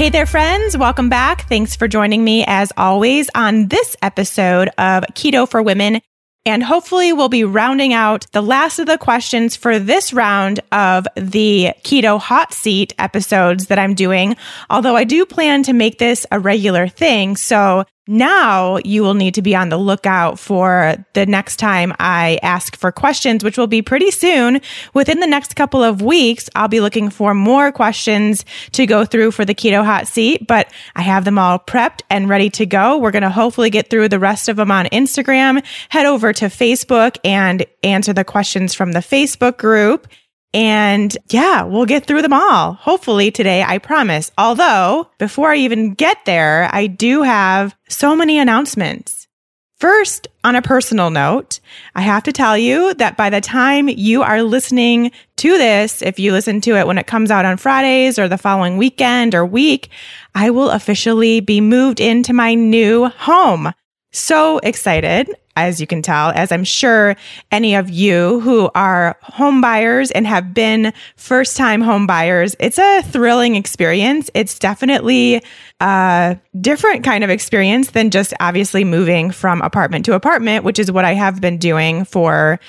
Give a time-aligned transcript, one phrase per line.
[0.00, 0.78] Hey there, friends.
[0.78, 1.46] Welcome back.
[1.46, 6.00] Thanks for joining me as always on this episode of Keto for Women.
[6.46, 11.06] And hopefully, we'll be rounding out the last of the questions for this round of
[11.16, 14.38] the Keto Hot Seat episodes that I'm doing.
[14.70, 17.36] Although I do plan to make this a regular thing.
[17.36, 22.40] So now you will need to be on the lookout for the next time I
[22.42, 24.60] ask for questions, which will be pretty soon.
[24.94, 29.30] Within the next couple of weeks, I'll be looking for more questions to go through
[29.30, 32.98] for the keto hot seat, but I have them all prepped and ready to go.
[32.98, 36.46] We're going to hopefully get through the rest of them on Instagram, head over to
[36.46, 40.08] Facebook and answer the questions from the Facebook group.
[40.52, 42.72] And yeah, we'll get through them all.
[42.74, 44.32] Hopefully today, I promise.
[44.36, 49.28] Although before I even get there, I do have so many announcements.
[49.76, 51.58] First, on a personal note,
[51.94, 56.18] I have to tell you that by the time you are listening to this, if
[56.18, 59.46] you listen to it when it comes out on Fridays or the following weekend or
[59.46, 59.88] week,
[60.34, 63.72] I will officially be moved into my new home.
[64.12, 67.16] So excited as you can tell, as I'm sure
[67.50, 72.78] any of you who are home buyers and have been first time home buyers, it's
[72.78, 74.30] a thrilling experience.
[74.34, 75.42] It's definitely
[75.80, 80.92] a different kind of experience than just obviously moving from apartment to apartment, which is
[80.92, 82.60] what I have been doing for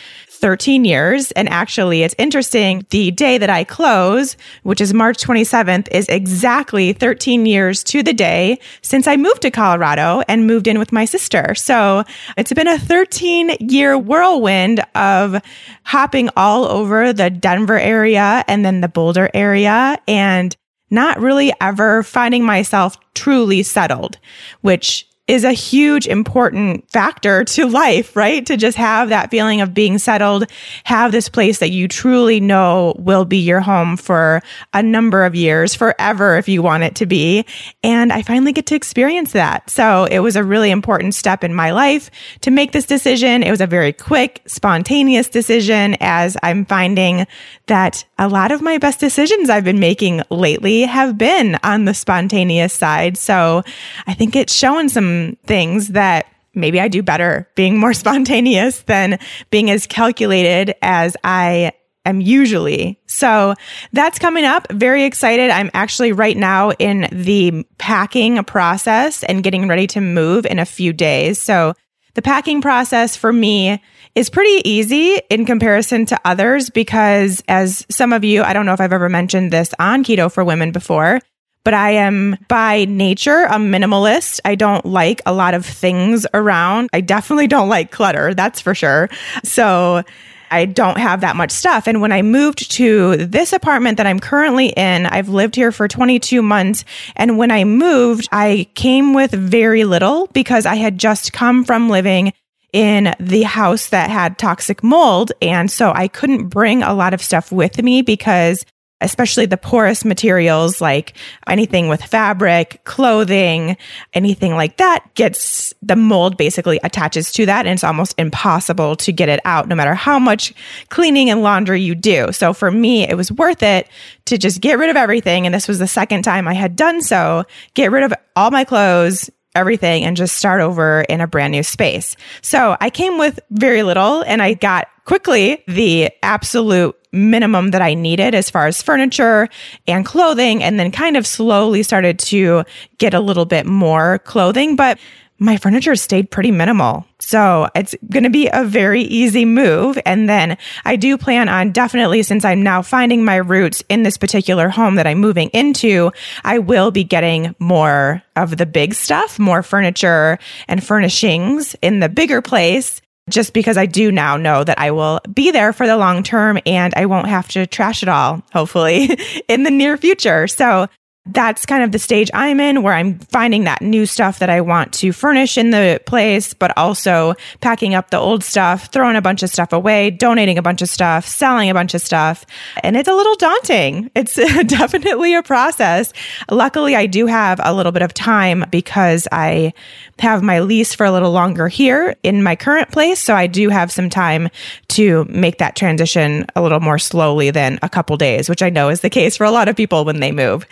[0.41, 1.31] 13 years.
[1.33, 2.83] And actually, it's interesting.
[2.89, 8.11] The day that I close, which is March 27th, is exactly 13 years to the
[8.11, 11.53] day since I moved to Colorado and moved in with my sister.
[11.53, 12.03] So
[12.37, 15.41] it's been a 13 year whirlwind of
[15.83, 20.55] hopping all over the Denver area and then the Boulder area and
[20.89, 24.17] not really ever finding myself truly settled,
[24.61, 28.45] which is a huge important factor to life, right?
[28.47, 30.45] To just have that feeling of being settled,
[30.83, 34.41] have this place that you truly know will be your home for
[34.73, 37.45] a number of years, forever if you want it to be.
[37.83, 39.69] And I finally get to experience that.
[39.69, 42.09] So it was a really important step in my life
[42.41, 43.43] to make this decision.
[43.43, 47.27] It was a very quick, spontaneous decision as I'm finding
[47.67, 51.93] that a lot of my best decisions I've been making lately have been on the
[51.93, 53.17] spontaneous side.
[53.17, 53.63] So
[54.07, 59.19] I think it's showing some things that maybe I do better being more spontaneous than
[59.49, 61.73] being as calculated as I
[62.05, 62.99] am usually.
[63.05, 63.53] So
[63.93, 64.71] that's coming up.
[64.71, 65.51] Very excited.
[65.51, 70.65] I'm actually right now in the packing process and getting ready to move in a
[70.65, 71.39] few days.
[71.41, 71.73] So
[72.13, 73.81] the packing process for me
[74.15, 78.73] is pretty easy in comparison to others because as some of you, I don't know
[78.73, 81.21] if I've ever mentioned this on Keto for Women before,
[81.63, 84.39] but I am by nature a minimalist.
[84.45, 86.89] I don't like a lot of things around.
[86.93, 89.09] I definitely don't like clutter, that's for sure.
[89.43, 90.03] So
[90.51, 91.87] I don't have that much stuff.
[91.87, 95.87] And when I moved to this apartment that I'm currently in, I've lived here for
[95.87, 96.83] 22 months.
[97.15, 101.89] And when I moved, I came with very little because I had just come from
[101.89, 102.33] living
[102.73, 105.31] in the house that had toxic mold.
[105.41, 108.65] And so I couldn't bring a lot of stuff with me because
[109.01, 111.17] especially the porous materials like
[111.47, 113.75] anything with fabric, clothing,
[114.13, 119.11] anything like that gets the mold basically attaches to that and it's almost impossible to
[119.11, 120.53] get it out no matter how much
[120.89, 122.31] cleaning and laundry you do.
[122.31, 123.87] So for me, it was worth it
[124.25, 125.45] to just get rid of everything.
[125.45, 128.63] And this was the second time I had done so, get rid of all my
[128.63, 132.15] clothes, everything and just start over in a brand new space.
[132.41, 137.93] So I came with very little and I got quickly the absolute minimum that I
[137.93, 139.49] needed as far as furniture
[139.87, 142.63] and clothing, and then kind of slowly started to
[142.99, 144.77] get a little bit more clothing.
[144.77, 144.97] But
[145.41, 147.03] my furniture stayed pretty minimal.
[147.19, 149.97] So it's going to be a very easy move.
[150.05, 150.55] And then
[150.85, 154.95] I do plan on definitely, since I'm now finding my roots in this particular home
[154.95, 156.11] that I'm moving into,
[156.43, 162.09] I will be getting more of the big stuff, more furniture and furnishings in the
[162.09, 165.97] bigger place just because I do now know that I will be there for the
[165.97, 169.17] long term and I won't have to trash it all, hopefully,
[169.47, 170.47] in the near future.
[170.47, 170.87] So
[171.27, 174.61] that's kind of the stage I'm in where I'm finding that new stuff that I
[174.61, 179.21] want to furnish in the place, but also packing up the old stuff, throwing a
[179.21, 182.43] bunch of stuff away, donating a bunch of stuff, selling a bunch of stuff.
[182.83, 184.09] And it's a little daunting.
[184.15, 184.35] It's
[184.65, 186.11] definitely a process.
[186.49, 189.73] Luckily, I do have a little bit of time because I
[190.17, 193.19] have my lease for a little longer here in my current place.
[193.19, 194.49] So I do have some time
[194.89, 198.89] to make that transition a little more slowly than a couple days, which I know
[198.89, 200.65] is the case for a lot of people when they move.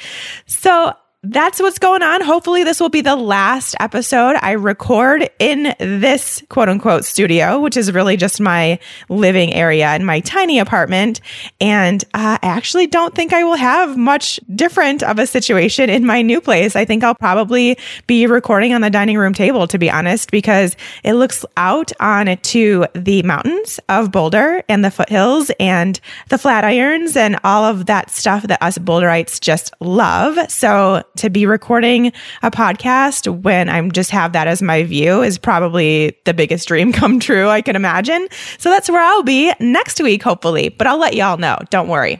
[0.50, 0.94] So
[1.24, 2.22] that's what's going on.
[2.22, 7.76] Hopefully, this will be the last episode I record in this quote unquote studio, which
[7.76, 8.80] is really just my
[9.10, 11.20] living area in my tiny apartment.
[11.60, 16.06] And uh, I actually don't think I will have much different of a situation in
[16.06, 16.78] my new place.
[16.78, 17.78] I think I'll probably
[18.08, 22.38] be recording on the dining room table, to be honest, because it looks out on
[22.38, 26.00] to the mountains of Boulder and the foothills and
[26.30, 30.50] the Flatirons and all of that stuff that us Boulderites just love.
[30.50, 32.12] So, to be recording
[32.44, 36.92] a podcast when I'm just have that as my view is probably the biggest dream
[37.00, 38.28] come true I can imagine.
[38.58, 41.58] So that's where I'll be next week, hopefully, but I'll let y'all know.
[41.70, 42.20] Don't worry.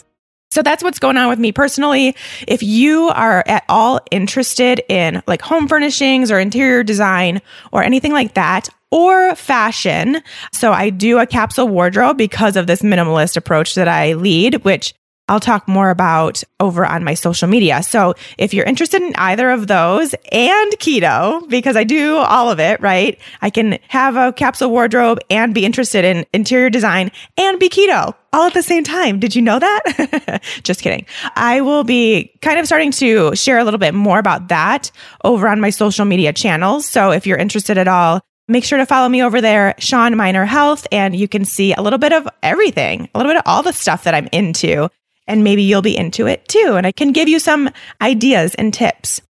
[0.51, 2.15] So that's what's going on with me personally.
[2.47, 8.11] If you are at all interested in like home furnishings or interior design or anything
[8.11, 10.21] like that, or fashion.
[10.51, 14.93] So I do a capsule wardrobe because of this minimalist approach that I lead, which
[15.31, 17.81] I'll talk more about over on my social media.
[17.83, 22.59] So if you're interested in either of those and keto, because I do all of
[22.59, 23.17] it, right?
[23.41, 28.13] I can have a capsule wardrobe and be interested in interior design and be keto
[28.33, 29.21] all at the same time.
[29.21, 30.41] Did you know that?
[30.63, 31.05] Just kidding.
[31.37, 34.91] I will be kind of starting to share a little bit more about that
[35.23, 36.85] over on my social media channels.
[36.85, 38.19] So if you're interested at all,
[38.49, 41.81] make sure to follow me over there, Shawn Mynar Health, and you can see a
[41.81, 44.89] little bit of everything, a little bit of all the stuff that I'm into
[45.27, 46.73] and maybe you'll be into it too.
[46.75, 47.69] And I can give you some
[48.01, 49.21] ideas and tips.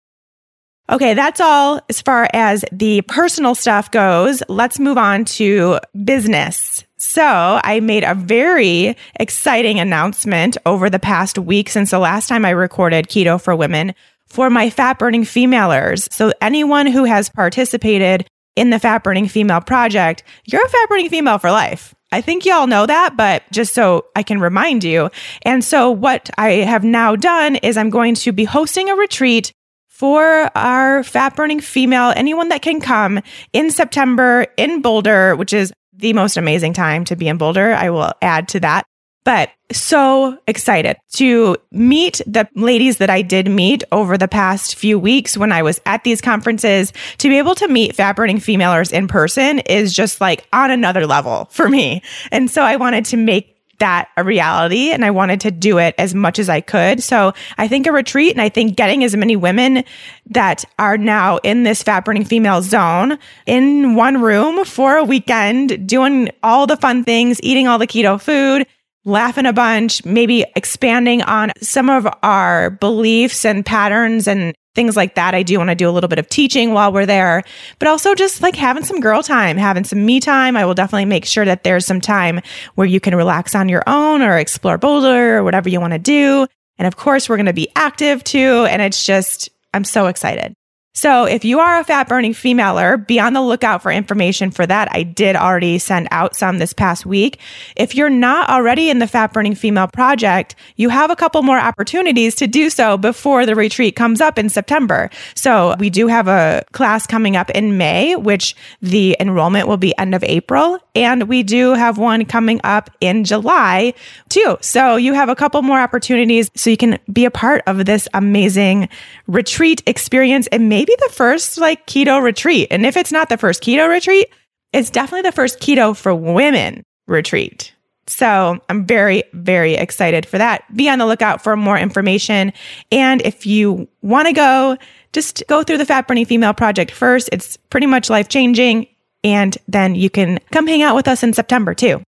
[0.90, 4.42] Okay, that's all as far as the personal stuff goes.
[4.48, 6.84] Let's move on to business.
[6.96, 12.44] So I made a very exciting announcement over the past week since the last time
[12.44, 13.94] I recorded Keto for Women
[14.26, 16.12] for my fat burning femalers.
[16.12, 18.26] So anyone who has participated
[18.60, 21.94] in the fat burning female project, you're a fat burning female for life.
[22.12, 25.10] I think y'all know that, but just so I can remind you.
[25.42, 29.52] And so what I have now done is I'm going to be hosting a retreat
[29.88, 33.20] for our fat burning female, anyone that can come
[33.54, 37.72] in September in Boulder, which is the most amazing time to be in Boulder.
[37.72, 38.84] I will add to that.
[39.24, 44.98] But so excited to meet the ladies that I did meet over the past few
[44.98, 46.92] weeks when I was at these conferences.
[47.18, 51.06] To be able to meet fat burning femalers in person is just like on another
[51.06, 52.02] level for me.
[52.32, 55.94] And so I wanted to make that a reality and I wanted to do it
[55.98, 57.02] as much as I could.
[57.02, 59.84] So I think a retreat and I think getting as many women
[60.26, 65.88] that are now in this fat burning female zone in one room for a weekend,
[65.88, 68.66] doing all the fun things, eating all the keto food,
[69.04, 75.14] laughing a bunch, maybe expanding on some of our beliefs and patterns and things like
[75.14, 75.34] that.
[75.34, 77.42] I do want to do a little bit of teaching while we're there,
[77.78, 80.56] but also just like having some girl time, having some me time.
[80.56, 82.40] I will definitely make sure that there's some time
[82.74, 85.98] where you can relax on your own or explore Boulder or whatever you want to
[85.98, 86.46] do.
[86.78, 88.66] And of course, we're going to be active too.
[88.70, 90.54] And it's just, I'm so excited.
[90.92, 94.66] So if you are a fat burning femaler, be on the lookout for information for
[94.66, 94.88] that.
[94.90, 97.38] I did already send out some this past week.
[97.76, 101.60] If you're not already in the fat burning female project, you have a couple more
[101.60, 105.10] opportunities to do so before the retreat comes up in September.
[105.36, 109.96] So we do have a class coming up in May, which the enrollment will be
[109.96, 110.80] end of April.
[110.94, 113.94] And we do have one coming up in July
[114.28, 114.56] too.
[114.60, 118.08] So you have a couple more opportunities so you can be a part of this
[118.14, 118.88] amazing
[119.26, 122.68] retreat experience and maybe the first like keto retreat.
[122.70, 124.28] And if it's not the first keto retreat,
[124.72, 127.72] it's definitely the first keto for women retreat.
[128.06, 130.64] So I'm very, very excited for that.
[130.74, 132.52] Be on the lookout for more information.
[132.90, 134.76] And if you want to go,
[135.12, 137.28] just go through the Fat Burning Female Project first.
[137.32, 138.88] It's pretty much life changing.
[139.22, 142.02] And then you can come hang out with us in September too.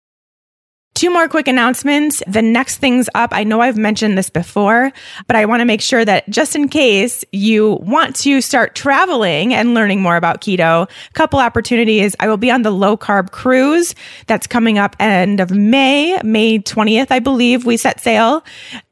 [0.99, 2.25] Two more quick announcements.
[2.27, 4.91] The next things up, I know I've mentioned this before,
[5.29, 9.55] but I want to make sure that just in case you want to start traveling
[9.55, 12.17] and learning more about keto, a couple opportunities.
[12.19, 13.95] I will be on the low carb cruise
[14.27, 18.45] that's coming up end of May, May 20th, I believe we set sail.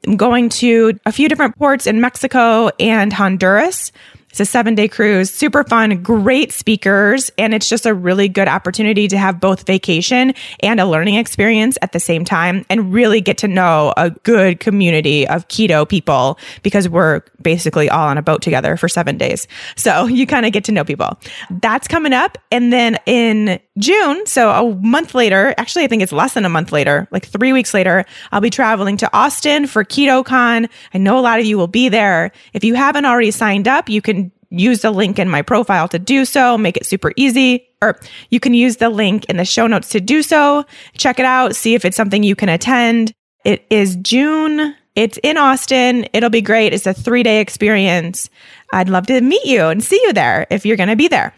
[0.07, 3.91] I'm going to a few different ports in Mexico and Honduras.
[4.29, 8.47] It's a seven day cruise, super fun, great speakers, and it's just a really good
[8.47, 13.21] opportunity to have both vacation and a learning experience at the same time and really
[13.21, 18.21] get to know a good community of keto people because we're basically all on a
[18.21, 19.47] boat together for seven days.
[19.75, 21.17] So you kind of get to know people.
[21.49, 22.37] That's coming up.
[22.51, 26.49] And then in June, so a month later, actually, I think it's less than a
[26.49, 30.69] month later, like three weeks later, I'll be traveling to Austin for KetoCon.
[30.93, 32.31] I know a lot of you will be there.
[32.53, 35.99] If you haven't already signed up, you can use the link in my profile to
[35.99, 37.67] do so, make it super easy.
[37.81, 37.99] Or
[38.29, 40.65] you can use the link in the show notes to do so.
[40.97, 43.13] Check it out, see if it's something you can attend.
[43.43, 44.75] It is June.
[44.95, 46.07] It's in Austin.
[46.11, 46.73] It'll be great.
[46.73, 48.29] It's a three day experience.
[48.73, 51.33] I'd love to meet you and see you there if you're going to be there.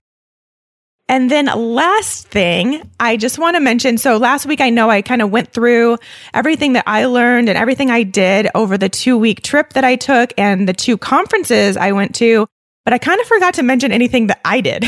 [1.09, 3.97] And then last thing, I just want to mention.
[3.97, 5.97] So last week, I know I kind of went through
[6.35, 9.95] everything that I learned and everything I did over the two week trip that I
[9.95, 12.47] took and the two conferences I went to
[12.89, 14.83] but I kind of forgot to mention anything that I did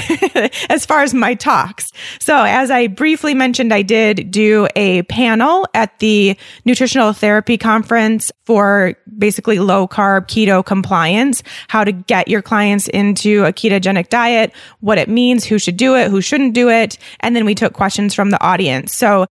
[0.71, 1.91] as far as my talks.
[2.19, 8.31] So, as I briefly mentioned, I did do a panel at the nutritional therapy conference
[8.45, 14.51] for basically low carb keto compliance, how to get your clients into a ketogenic diet,
[14.79, 16.97] what it means, who should do it, who shouldn't do it.
[17.19, 18.95] And then we took questions from the audience.
[18.95, 19.27] So,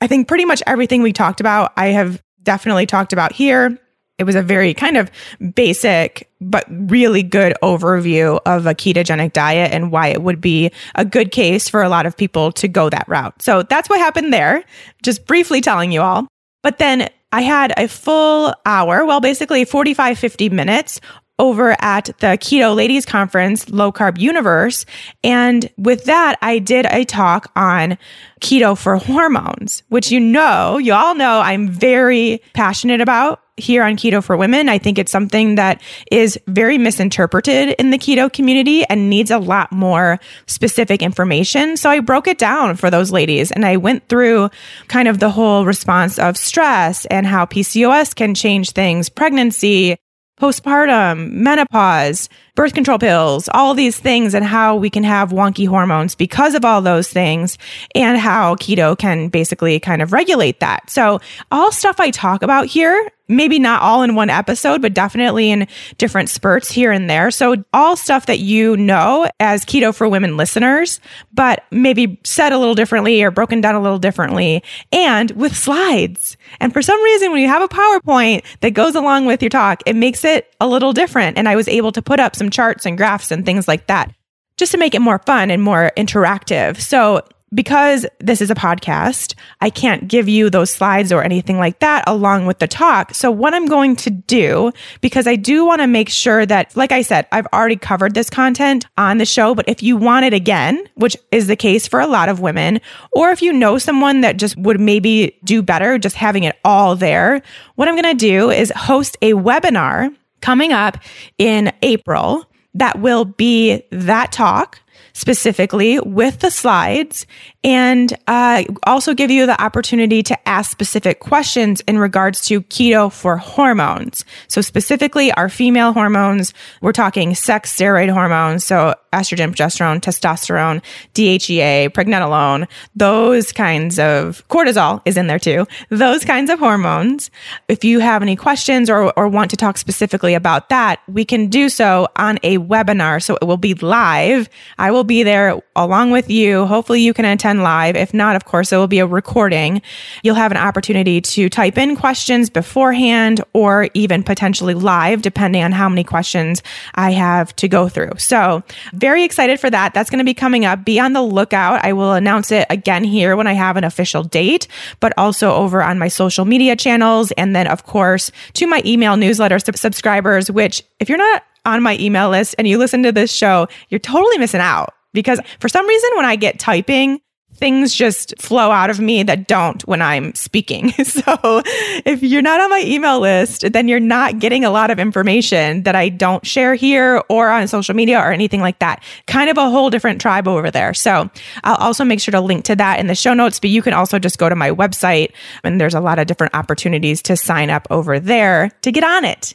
[0.00, 3.78] I think pretty much everything we talked about, I have definitely talked about here
[4.18, 5.10] it was a very kind of
[5.54, 11.04] basic but really good overview of a ketogenic diet and why it would be a
[11.04, 13.40] good case for a lot of people to go that route.
[13.42, 14.64] So that's what happened there.
[15.02, 16.26] Just briefly telling you all.
[16.62, 21.00] But then I had a full hour, well, basically 45, 50 minutes
[21.38, 24.84] over at the Keto Ladies Conference, Low Carb Universe.
[25.22, 27.96] And with that, I did a talk on
[28.40, 33.96] keto for hormones, which you know, you all know I'm very passionate about here on
[33.96, 34.68] Keto for Women.
[34.68, 39.38] I think it's something that is very misinterpreted in the keto community and needs a
[39.38, 41.76] lot more specific information.
[41.76, 44.50] So I broke it down for those ladies and I went through
[44.86, 49.96] kind of the whole response of stress and how PCOS can change things, pregnancy,
[50.38, 56.16] postpartum, menopause, birth control pills, all these things, and how we can have wonky hormones
[56.16, 57.56] because of all those things,
[57.94, 60.90] and how keto can basically kind of regulate that.
[60.90, 61.20] So,
[61.52, 65.68] all stuff I talk about here maybe not all in one episode, but definitely in
[65.98, 67.30] different spurts here and there.
[67.30, 71.00] So, all stuff that you know as Keto for Women listeners,
[71.32, 76.36] but maybe said a little differently or broken down a little differently and with slides.
[76.60, 79.82] And for some reason, when you have a PowerPoint that goes along with your talk,
[79.86, 81.36] it makes it a little different.
[81.36, 84.12] And I was able to put up some charts and graphs and things like that
[84.56, 86.80] just to make it more fun and more interactive.
[86.80, 87.22] So,
[87.54, 92.04] because this is a podcast, I can't give you those slides or anything like that
[92.06, 93.14] along with the talk.
[93.14, 96.92] So what I'm going to do, because I do want to make sure that, like
[96.92, 100.34] I said, I've already covered this content on the show, but if you want it
[100.34, 102.80] again, which is the case for a lot of women,
[103.12, 106.96] or if you know someone that just would maybe do better just having it all
[106.96, 107.40] there,
[107.76, 110.98] what I'm going to do is host a webinar coming up
[111.38, 114.80] in April that will be that talk
[115.18, 117.26] specifically with the slides
[117.64, 123.12] and uh, also give you the opportunity to ask specific questions in regards to keto
[123.12, 124.24] for hormones.
[124.46, 128.64] So specifically our female hormones, we're talking sex steroid hormones.
[128.64, 130.82] So estrogen, progesterone, testosterone,
[131.14, 135.66] DHEA, pregnenolone, those kinds of cortisol is in there too.
[135.88, 137.30] Those kinds of hormones.
[137.66, 141.48] If you have any questions or, or want to talk specifically about that, we can
[141.48, 143.20] do so on a webinar.
[143.20, 144.48] So it will be live.
[144.78, 146.66] I will be there along with you.
[146.66, 147.96] Hopefully you can attend live.
[147.96, 149.82] If not, of course, it will be a recording.
[150.22, 155.72] You'll have an opportunity to type in questions beforehand or even potentially live, depending on
[155.72, 156.62] how many questions
[156.94, 158.12] I have to go through.
[158.18, 158.62] So
[158.92, 159.94] very excited for that.
[159.94, 160.84] That's going to be coming up.
[160.84, 161.84] Be on the lookout.
[161.84, 164.68] I will announce it again here when I have an official date,
[165.00, 167.32] but also over on my social media channels.
[167.32, 171.96] And then, of course, to my email newsletter subscribers, which if you're not on my
[171.98, 175.86] email list and you listen to this show, you're totally missing out because for some
[175.86, 177.20] reason, when I get typing
[177.58, 180.92] things just flow out of me that don't when I'm speaking.
[181.08, 181.62] So
[182.04, 185.82] if you're not on my email list, then you're not getting a lot of information
[185.82, 189.02] that I don't share here or on social media or anything like that.
[189.26, 190.94] Kind of a whole different tribe over there.
[190.94, 191.30] So
[191.64, 193.94] I'll also make sure to link to that in the show notes, but you can
[193.94, 195.32] also just go to my website
[195.64, 199.24] and there's a lot of different opportunities to sign up over there to get on
[199.24, 199.54] it.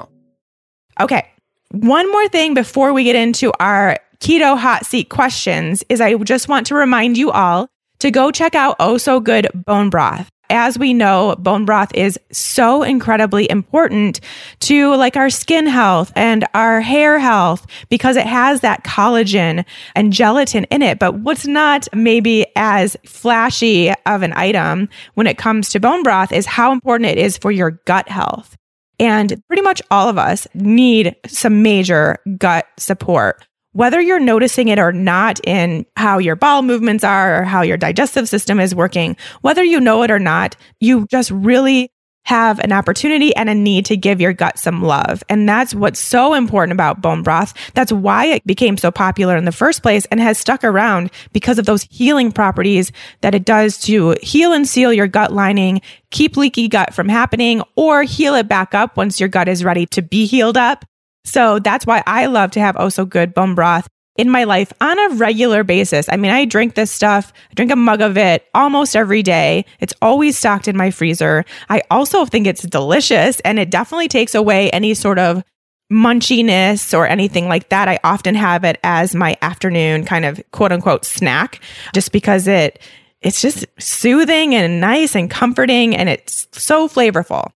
[0.99, 1.27] Okay.
[1.71, 6.47] One more thing before we get into our keto hot seat questions is I just
[6.47, 7.69] want to remind you all
[7.99, 10.29] to go check out Oh So Good Bone Broth.
[10.51, 14.19] As we know, bone broth is so incredibly important
[14.59, 19.63] to like our skin health and our hair health because it has that collagen
[19.95, 20.99] and gelatin in it.
[20.99, 26.33] But what's not maybe as flashy of an item when it comes to bone broth
[26.33, 28.57] is how important it is for your gut health.
[29.01, 33.43] And pretty much all of us need some major gut support.
[33.73, 37.77] Whether you're noticing it or not in how your bowel movements are or how your
[37.77, 41.91] digestive system is working, whether you know it or not, you just really
[42.25, 45.23] have an opportunity and a need to give your gut some love.
[45.27, 47.53] And that's what's so important about bone broth.
[47.73, 51.59] That's why it became so popular in the first place and has stuck around because
[51.59, 56.37] of those healing properties that it does to heal and seal your gut lining, keep
[56.37, 60.01] leaky gut from happening, or heal it back up once your gut is ready to
[60.01, 60.85] be healed up.
[61.25, 64.73] So that's why I love to have Oh So Good bone broth in my life
[64.81, 66.07] on a regular basis.
[66.09, 69.65] I mean, I drink this stuff, I drink a mug of it almost every day.
[69.79, 71.45] It's always stocked in my freezer.
[71.69, 75.43] I also think it's delicious and it definitely takes away any sort of
[75.91, 77.87] munchiness or anything like that.
[77.87, 81.59] I often have it as my afternoon kind of quote unquote snack
[81.93, 82.81] just because it
[83.21, 87.51] it's just soothing and nice and comforting and it's so flavorful.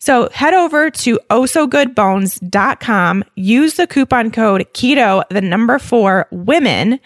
[0.00, 7.00] So head over to ossogoodbones.com, use the coupon code keto, the number four women,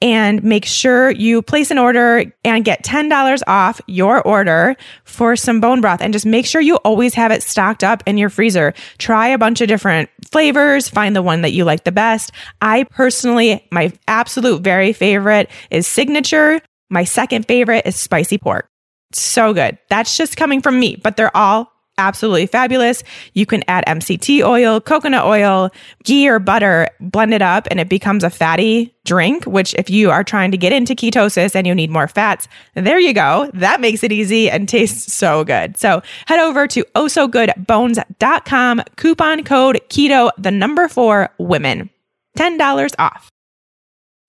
[0.00, 5.60] and make sure you place an order and get $10 off your order for some
[5.60, 6.00] bone broth.
[6.00, 8.74] And just make sure you always have it stocked up in your freezer.
[8.98, 12.30] Try a bunch of different flavors, find the one that you like the best.
[12.62, 16.60] I personally, my absolute very favorite is signature.
[16.90, 18.68] My second favorite is spicy pork.
[19.12, 19.78] So good.
[19.88, 23.02] That's just coming from me, but they're all absolutely fabulous.
[23.34, 25.70] You can add MCT oil, coconut oil,
[26.04, 30.10] ghee or butter, blend it up, and it becomes a fatty drink, which if you
[30.10, 33.50] are trying to get into ketosis and you need more fats, there you go.
[33.54, 35.76] That makes it easy and tastes so good.
[35.76, 41.90] So head over to ossogoodbones.com, coupon code keto, the number four women,
[42.36, 43.30] $10 off.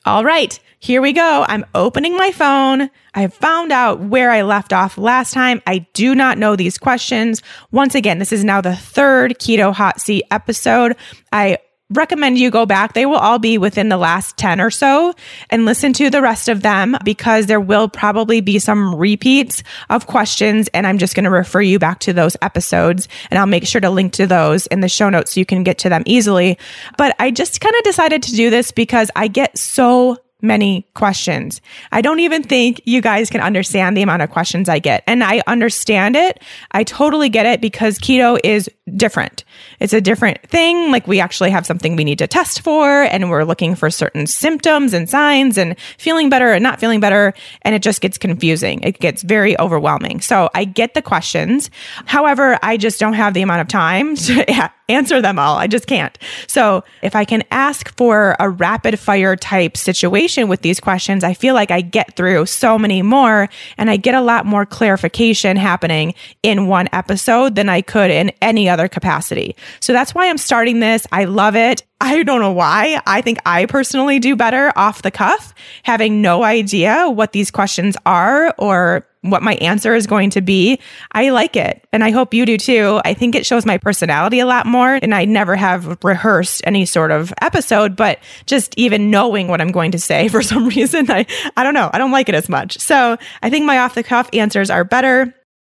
[0.08, 1.46] All right, here we go.
[1.50, 2.90] I'm opening my phone.
[3.14, 5.62] I found out where I left off last time.
[5.68, 7.42] I do not know these questions.
[7.74, 10.96] Once again, this is now the third Keto Hot Seat episode.
[11.34, 11.58] I
[11.90, 12.94] recommend you go back.
[12.94, 15.14] They will all be within the last 10 or so
[15.50, 20.08] and listen to the rest of them because there will probably be some repeats of
[20.08, 20.68] questions.
[20.74, 23.82] And I'm just going to refer you back to those episodes and I'll make sure
[23.82, 26.58] to link to those in the show notes so you can get to them easily.
[26.98, 31.62] But I just kind of decided to do this because I get so many questions.
[31.92, 35.04] I don't even think you guys can understand the amount of questions I get.
[35.08, 36.42] And I understand it.
[36.72, 39.44] I totally get it because keto is different.
[39.80, 40.92] It's a different thing.
[40.92, 44.28] Like we actually have something we need to test for and we're looking for certain
[44.28, 47.34] symptoms and signs and feeling better and not feeling better.
[47.62, 48.82] And it just gets confusing.
[48.82, 50.22] It gets very overwhelming.
[50.22, 51.70] So I get the questions.
[52.06, 55.58] However, I just don't have the amount of time to answer them all.
[55.58, 56.18] I just can't.
[56.48, 61.34] So if I can ask for a rapid fire type situation with these questions, I
[61.34, 65.58] feel like I get through so many more and I get a lot more clarification
[65.58, 69.47] happening in one episode than I could in any other capacity.
[69.80, 71.08] So that's why I'm starting this.
[71.12, 71.84] I love it.
[72.00, 73.02] I don't know why.
[73.06, 77.98] I think I personally do better off the cuff, having no idea what these questions
[78.06, 80.80] are or what my answer is going to be.
[81.12, 81.86] I like it.
[81.92, 83.02] And I hope you do too.
[83.04, 85.00] I think it shows my personality a lot more.
[85.02, 89.72] And I never have rehearsed any sort of episode, but just even knowing what I'm
[89.72, 91.90] going to say for some reason, I, I don't know.
[91.92, 92.80] I don't like it as much.
[92.80, 95.34] So I think my off the cuff answers are better.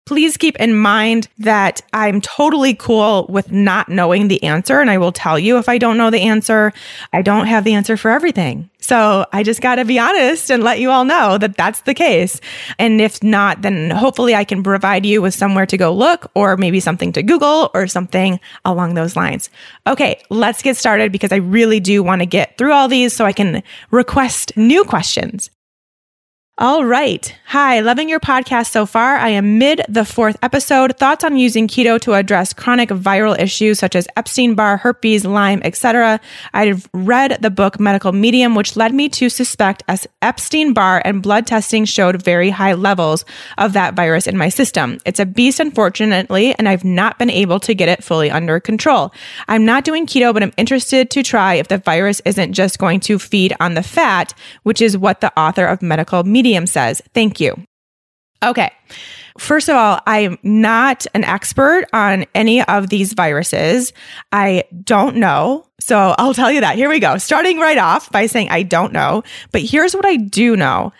[0.08, 4.80] Please keep in mind that I'm totally cool with not knowing the answer.
[4.80, 6.72] And I will tell you if I don't know the answer.
[7.12, 8.70] I don't have the answer for everything.
[8.80, 11.92] So I just got to be honest and let you all know that that's the
[11.92, 12.40] case.
[12.78, 16.56] And if not, then hopefully I can provide you with somewhere to go look or
[16.56, 19.50] maybe something to Google or something along those lines.
[19.86, 23.26] Okay, let's get started because I really do want to get through all these so
[23.26, 25.50] I can request new questions.
[26.60, 27.32] All right.
[27.46, 29.14] Hi, loving your podcast so far.
[29.14, 30.98] I am mid the fourth episode.
[30.98, 36.18] Thoughts on using keto to address chronic viral issues such as Epstein-Barr, herpes, Lyme, etc.
[36.52, 41.46] I've read the book Medical Medium, which led me to suspect as Epstein-Barr and blood
[41.46, 43.24] testing showed very high levels
[43.56, 44.98] of that virus in my system.
[45.06, 49.12] It's a beast, unfortunately, and I've not been able to get it fully under control.
[49.46, 52.98] I'm not doing keto, but I'm interested to try if the virus isn't just going
[53.00, 57.02] to feed on the fat, which is what the author of Medical Medium Medium says,
[57.12, 57.62] thank you.
[58.42, 58.70] Okay.
[59.38, 63.92] First of all, I'm not an expert on any of these viruses.
[64.32, 65.66] I don't know.
[65.78, 66.76] So I'll tell you that.
[66.76, 67.18] Here we go.
[67.18, 69.24] Starting right off by saying I don't know.
[69.52, 70.94] But here's what I do know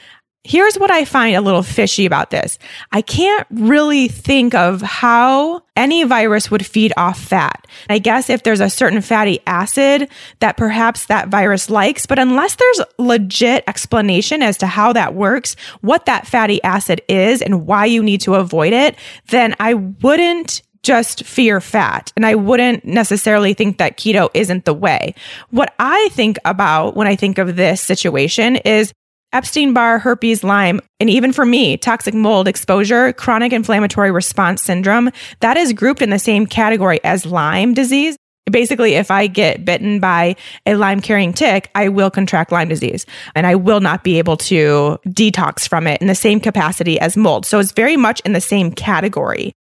[0.49, 2.59] Here's what I find a little fishy about this.
[2.91, 7.67] I can't really think of how any virus would feed off fat.
[7.91, 10.09] I guess if there's a certain fatty acid
[10.41, 15.55] that perhaps that virus likes, but unless there's legit explanation as to how that works,
[15.83, 18.97] what that fatty acid is and why you need to avoid it,
[19.29, 22.11] then I wouldn't just fear fat.
[22.17, 25.15] And I wouldn't necessarily think that keto isn't the way.
[25.51, 28.95] What I think about when I think of this situation is
[29.33, 35.11] Epstein Barr, herpes, Lyme, and even for me, toxic mold exposure, chronic inflammatory response syndrome,
[35.41, 38.17] that is grouped in the same category as Lyme disease.
[38.51, 43.05] Basically, if I get bitten by a Lyme carrying tick, I will contract Lyme disease
[43.35, 47.15] and I will not be able to detox from it in the same capacity as
[47.15, 47.45] mold.
[47.45, 49.53] So it's very much in the same category.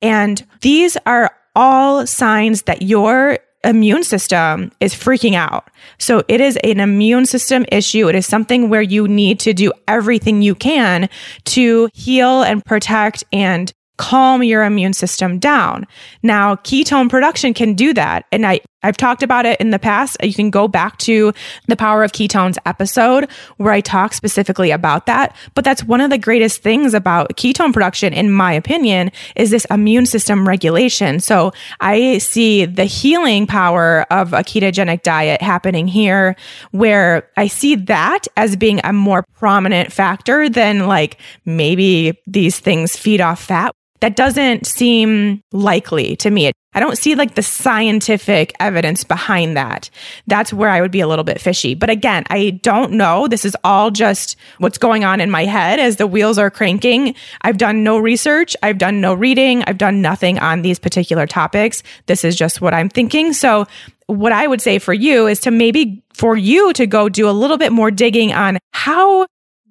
[0.00, 5.68] And these are all signs that your immune system is freaking out.
[5.98, 8.08] So it is an immune system issue.
[8.08, 11.08] It is something where you need to do everything you can
[11.46, 15.86] to heal and protect and calm your immune system down.
[16.22, 18.26] Now, ketone production can do that.
[18.30, 20.16] And I, I've talked about it in the past.
[20.22, 21.32] You can go back to
[21.66, 25.34] the power of ketones episode where I talk specifically about that.
[25.54, 29.64] But that's one of the greatest things about ketone production, in my opinion, is this
[29.70, 31.20] immune system regulation.
[31.20, 36.36] So I see the healing power of a ketogenic diet happening here
[36.70, 42.96] where I see that as being a more prominent factor than like maybe these things
[42.96, 46.52] feed off fat that doesn't seem likely to me.
[46.74, 49.88] I don't see like the scientific evidence behind that.
[50.26, 51.74] That's where I would be a little bit fishy.
[51.74, 53.28] But again, I don't know.
[53.28, 57.14] This is all just what's going on in my head as the wheels are cranking.
[57.40, 58.54] I've done no research.
[58.62, 59.62] I've done no reading.
[59.62, 61.82] I've done nothing on these particular topics.
[62.04, 63.32] This is just what I'm thinking.
[63.32, 63.66] So
[64.06, 67.32] what I would say for you is to maybe for you to go do a
[67.32, 69.26] little bit more digging on how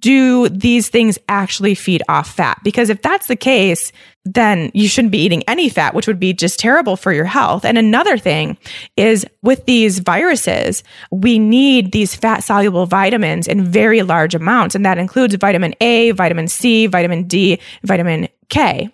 [0.05, 2.59] do these things actually feed off fat?
[2.63, 3.91] Because if that's the case,
[4.23, 7.65] then you shouldn't be eating any fat, which would be just terrible for your health.
[7.65, 8.55] And another thing
[8.95, 14.75] is with these viruses, we need these fat soluble vitamins in very large amounts.
[14.75, 18.91] And that includes vitamin A, vitamin C, vitamin D, vitamin K.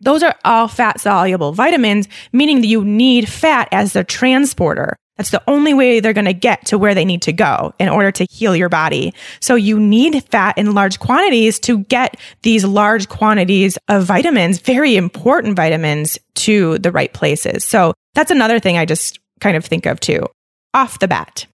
[0.00, 4.96] Those are all fat soluble vitamins, meaning that you need fat as the transporter.
[5.20, 7.90] That's the only way they're going to get to where they need to go in
[7.90, 9.12] order to heal your body.
[9.40, 14.96] So you need fat in large quantities to get these large quantities of vitamins, very
[14.96, 17.66] important vitamins to the right places.
[17.66, 20.26] So that's another thing I just kind of think of too
[20.72, 21.44] off the bat.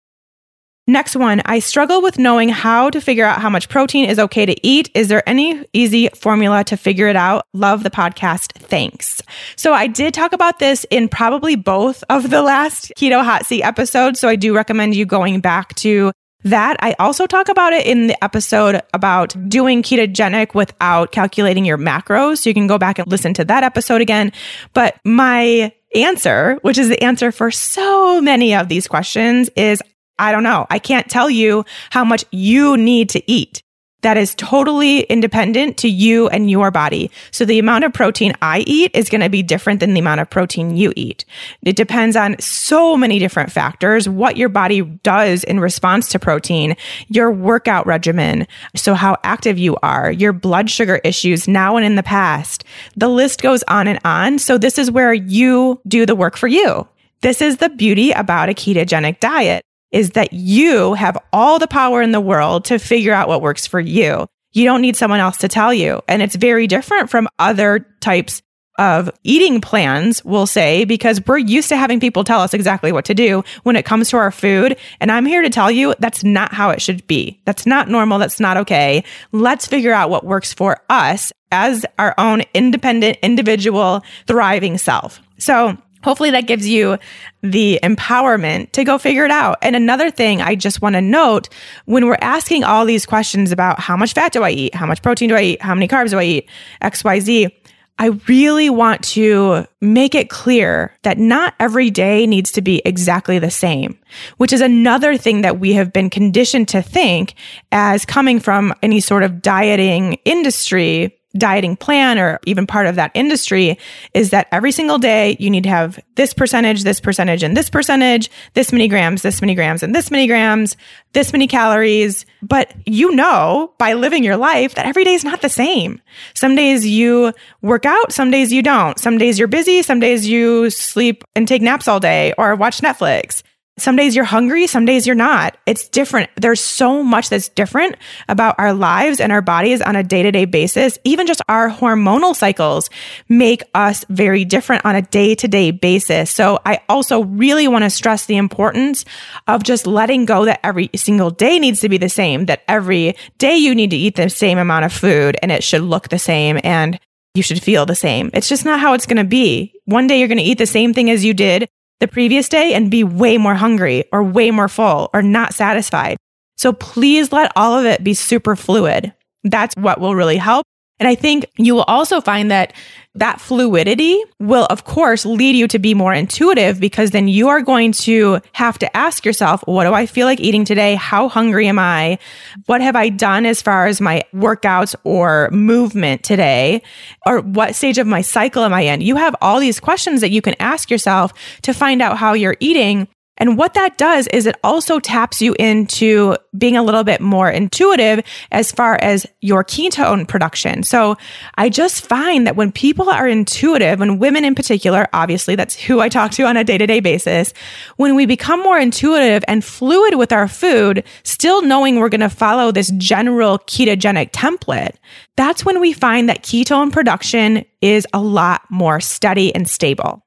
[0.89, 4.47] Next one, I struggle with knowing how to figure out how much protein is okay
[4.47, 4.89] to eat.
[4.95, 7.45] Is there any easy formula to figure it out?
[7.53, 8.53] Love the podcast.
[8.53, 9.21] Thanks.
[9.57, 13.65] So I did talk about this in probably both of the last keto hot seat
[13.65, 14.21] episodes.
[14.21, 16.13] So I do recommend you going back to
[16.45, 16.77] that.
[16.79, 22.39] I also talk about it in the episode about doing ketogenic without calculating your macros.
[22.39, 24.31] So you can go back and listen to that episode again.
[24.73, 29.83] But my answer, which is the answer for so many of these questions, is
[30.19, 30.67] I don't know.
[30.71, 33.63] I can't tell you how much you need to eat.
[34.03, 37.11] That is totally independent to you and your body.
[37.33, 40.21] So the amount of protein I eat is going to be different than the amount
[40.21, 41.25] of protein you eat.
[41.63, 46.77] It depends on so many different factors, what your body does in response to protein,
[47.09, 51.97] your workout regimen, so how active you are, your blood sugar issues now and in
[51.97, 52.65] the past.
[52.97, 54.39] The list goes on and on.
[54.39, 56.87] So this is where you do the work for you.
[57.23, 62.03] This is the beauty about a ketogenic diet is that you have all the power
[62.03, 64.27] in the world to figure out what works for you.
[64.53, 66.03] You don't need someone else to tell you.
[66.09, 68.43] And it's very different from other types
[68.79, 73.07] of eating plans, we'll say, because we're used to having people tell us exactly what
[73.07, 74.77] to do when it comes to our food.
[75.01, 77.41] And I'm here to tell you that's not how it should be.
[77.45, 78.19] That's not normal.
[78.19, 79.05] That's not okay.
[79.33, 85.21] Let's figure out what works for us as our own independent, individual, thriving self.
[85.39, 86.97] So hopefully that gives you
[87.43, 89.59] the empowerment to go figure it out.
[89.61, 91.49] And another thing I just want to note
[91.87, 94.73] when we're asking all these questions about how much fat do I eat?
[94.73, 95.63] How much protein do I eat?
[95.63, 96.49] How many carbs do I eat?
[96.81, 97.51] XYZ.
[97.99, 103.41] I really want to make it clear that not every day needs to be exactly
[103.41, 103.99] the same,
[104.37, 107.35] which is another thing that we have been conditioned to think
[107.73, 113.11] as coming from any sort of dieting industry dieting plan or even part of that
[113.15, 113.79] industry
[114.15, 117.71] is that every single day you need to have this percentage, this percentage, and this
[117.71, 120.77] percentage, this many grams, this many grams, and this many grams,
[121.13, 122.27] this many calories.
[122.43, 126.01] But you know by living your life that every day is not the same.
[126.35, 128.99] Some days you work out, some days you don't.
[128.99, 132.81] Some days you're busy, some days you sleep and take naps all day or watch
[132.81, 133.43] Netflix.
[133.79, 135.59] Some days you're hungry, some days you're not.
[135.67, 136.31] It's different.
[136.37, 140.31] There's so much that's different about our lives and our bodies on a day to
[140.31, 140.99] day basis.
[141.05, 142.89] Even just our hormonal cycles
[143.29, 146.31] make us very different on a day to day basis.
[146.31, 149.05] So I also really want to stress the importance
[149.47, 153.15] of just letting go that every single day needs to be the same, that every
[153.37, 156.19] day you need to eat the same amount of food and it should look the
[156.19, 156.99] same and
[157.35, 158.31] you should feel the same.
[158.33, 159.75] It's just not how it's going to be.
[159.85, 161.69] One day you're going to eat the same thing as you did
[162.01, 166.17] the previous day and be way more hungry or way more full or not satisfied.
[166.57, 169.13] So please let all of it be super fluid.
[169.45, 170.65] That's what will really help.
[170.99, 172.73] And I think you will also find that
[173.17, 177.63] that fluidity will, of course, lead you to be more intuitive because then you are
[177.63, 180.95] going to have to ask yourself, what do I feel like eating today?
[180.95, 182.19] How hungry am I?
[182.67, 186.83] What have I done as far as my workouts or movement today?
[187.27, 189.01] Or what stage of my cycle am I in?
[189.01, 191.33] You have all these questions that you can ask yourself
[191.63, 193.09] to find out how you're eating.
[193.39, 197.51] And what that does is it also taps you into being a little bit more
[197.51, 200.83] intuitive as far as your ketone production.
[200.83, 201.17] So
[201.57, 206.01] I just find that when people are intuitive, when women in particular, obviously that's who
[206.01, 207.53] I talk to on a day to day basis,
[207.97, 212.31] when we become more intuitive and fluid with our food, still knowing we're going to
[212.31, 214.97] follow this general ketogenic template,
[215.37, 220.26] that's when we find that ketone production is a lot more steady and stable.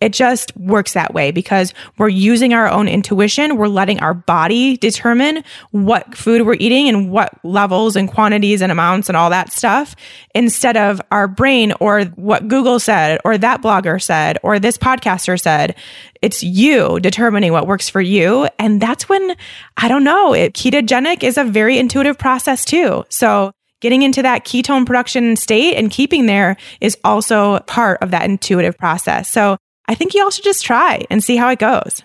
[0.00, 3.56] It just works that way because we're using our own intuition.
[3.56, 8.70] We're letting our body determine what food we're eating and what levels and quantities and
[8.70, 9.96] amounts and all that stuff
[10.34, 15.40] instead of our brain or what Google said or that blogger said or this podcaster
[15.40, 15.74] said.
[16.20, 18.48] It's you determining what works for you.
[18.58, 19.36] And that's when,
[19.76, 23.04] I don't know, it, ketogenic is a very intuitive process too.
[23.08, 28.24] So getting into that ketone production state and keeping there is also part of that
[28.24, 29.28] intuitive process.
[29.28, 32.02] So I think you all should just try and see how it goes.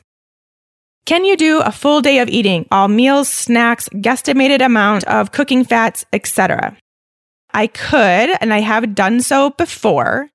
[1.05, 5.63] Can you do a full day of eating, all meals, snacks, guesstimated amount of cooking
[5.63, 6.77] fats, etc.?
[7.51, 10.29] I could, and I have done so before,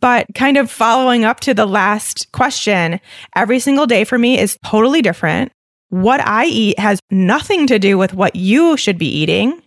[0.00, 3.00] but kind of following up to the last question,
[3.34, 5.52] every single day for me is totally different.
[5.88, 9.60] What I eat has nothing to do with what you should be eating.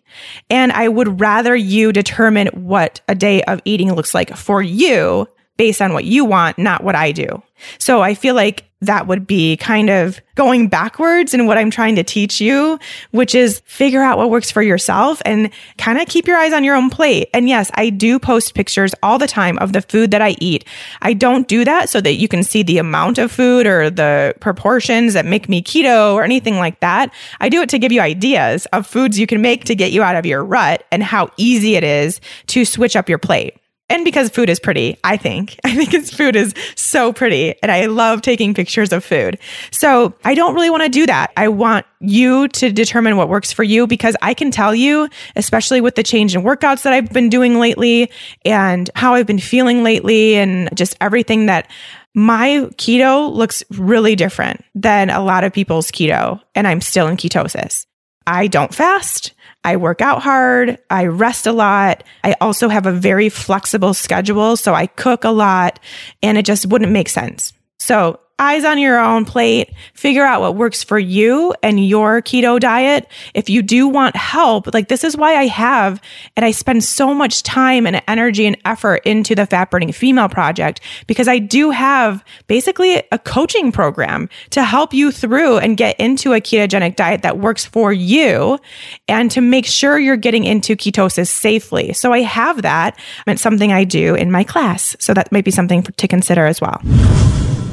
[0.50, 5.28] And I would rather you determine what a day of eating looks like for you
[5.58, 7.42] based on what you want, not what I do.
[7.78, 11.96] So I feel like that would be kind of going backwards in what I'm trying
[11.96, 12.78] to teach you,
[13.12, 16.64] which is figure out what works for yourself and kind of keep your eyes on
[16.64, 17.30] your own plate.
[17.34, 20.66] And yes, I do post pictures all the time of the food that I eat.
[21.02, 24.36] I don't do that so that you can see the amount of food or the
[24.42, 27.14] proportions that make me keto or anything like that.
[27.40, 30.04] I do it to give you ideas of foods you can make to get you
[30.04, 33.56] out of your rut and how easy it is to switch up your plate
[33.90, 35.60] and because food is pretty, I think.
[35.64, 39.38] I think its food is so pretty and I love taking pictures of food.
[39.72, 41.32] So I don't really want to do that.
[41.38, 45.82] I want you to determine what works for you because I can tell you, especially
[45.82, 48.12] with the change in workouts that I've been doing lately
[48.46, 51.70] and how I've been feeling lately and just everything that
[52.16, 57.18] my keto looks really different than a lot of people's keto and I'm still in
[57.18, 57.86] ketosis.
[58.26, 59.33] I don't fast.
[59.64, 60.78] I work out hard.
[60.90, 62.04] I rest a lot.
[62.24, 64.58] I also have a very flexible schedule.
[64.58, 65.80] So I cook a lot
[66.22, 67.54] and it just wouldn't make sense.
[67.80, 72.60] So eyes on your own plate, figure out what works for you and your keto
[72.60, 73.08] diet.
[73.34, 76.02] If you do want help, like this is why I have
[76.36, 80.30] and I spend so much time and energy and effort into the Fat Burning Female
[80.30, 86.00] Project because I do have basically a coaching program to help you through and get
[86.00, 88.60] into a ketogenic diet that works for you
[89.08, 91.94] and to make sure you're getting into ketosis safely.
[91.94, 93.00] So I have that.
[93.28, 94.96] It's something I do in my class.
[95.00, 96.82] So that might be something to consider as well.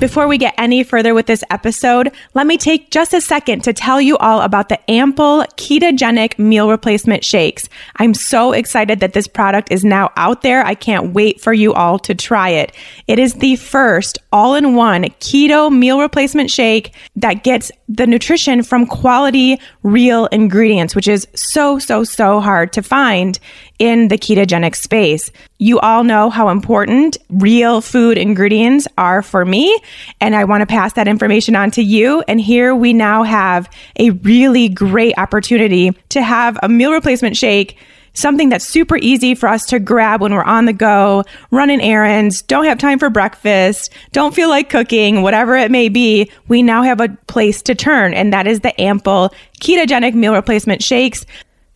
[0.00, 3.74] Before we get any further with this episode, let me take just a second to
[3.74, 7.68] tell you all about the Ample Ketogenic Meal Replacement Shakes.
[7.96, 10.64] I'm so excited that this product is now out there.
[10.64, 12.72] I can't wait for you all to try it.
[13.08, 18.62] It is the first all in one keto meal replacement shake that gets the nutrition
[18.62, 23.38] from quality, real ingredients, which is so, so, so hard to find
[23.80, 25.32] in the ketogenic space.
[25.58, 29.76] You all know how important real food ingredients are for me,
[30.20, 32.22] and I want to pass that information on to you.
[32.28, 37.76] And here we now have a really great opportunity to have a meal replacement shake
[38.12, 42.42] something that's super easy for us to grab when we're on the go, running errands,
[42.42, 46.82] don't have time for breakfast, don't feel like cooking, whatever it may be, we now
[46.82, 48.12] have a place to turn.
[48.12, 51.24] And that is the ample ketogenic meal replacement shakes.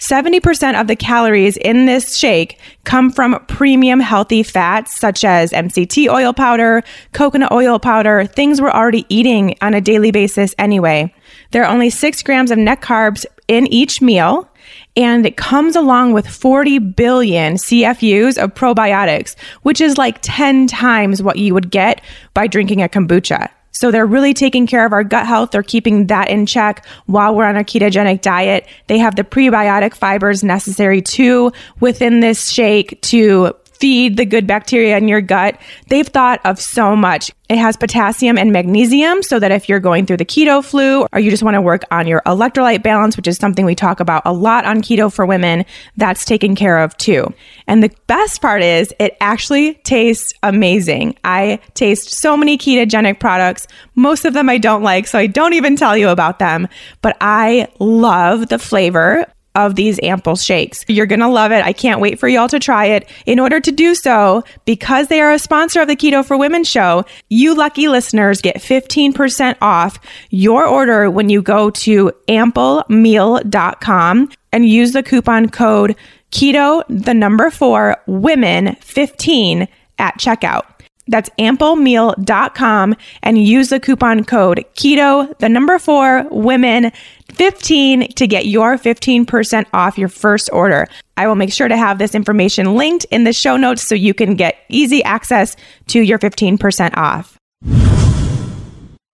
[0.04, 6.10] 70% of the calories in this shake come from premium healthy fats such as MCT
[6.10, 11.10] oil powder, coconut oil powder, things we're already eating on a daily basis anyway.
[11.52, 14.46] There are only six grams of net carbs in each meal,
[14.94, 21.22] and it comes along with 40 billion CFUs of probiotics, which is like 10 times
[21.22, 22.02] what you would get
[22.34, 23.48] by drinking a kombucha.
[23.74, 25.50] So they're really taking care of our gut health.
[25.50, 28.66] They're keeping that in check while we're on a ketogenic diet.
[28.86, 34.96] They have the prebiotic fibers necessary too within this shake to feed the good bacteria
[34.96, 35.60] in your gut.
[35.88, 37.30] They've thought of so much.
[37.48, 41.20] It has potassium and magnesium so that if you're going through the keto flu or
[41.20, 44.22] you just want to work on your electrolyte balance, which is something we talk about
[44.24, 47.32] a lot on keto for women, that's taken care of too.
[47.66, 51.16] And the best part is it actually tastes amazing.
[51.22, 53.66] I taste so many ketogenic products.
[53.94, 56.66] Most of them I don't like, so I don't even tell you about them,
[57.02, 60.84] but I love the flavor of these ample shakes.
[60.88, 61.64] You're going to love it.
[61.64, 63.08] I can't wait for y'all to try it.
[63.26, 66.64] In order to do so, because they are a sponsor of the Keto for Women
[66.64, 69.98] show, you lucky listeners get 15% off
[70.30, 75.96] your order when you go to amplemeal.com and use the coupon code
[76.30, 80.73] keto, the number four women 15 at checkout.
[81.08, 86.92] That's amplemeal.com and use the coupon code keto, the number four women
[87.32, 90.86] 15 to get your 15% off your first order.
[91.16, 94.14] I will make sure to have this information linked in the show notes so you
[94.14, 95.56] can get easy access
[95.88, 97.38] to your 15% off.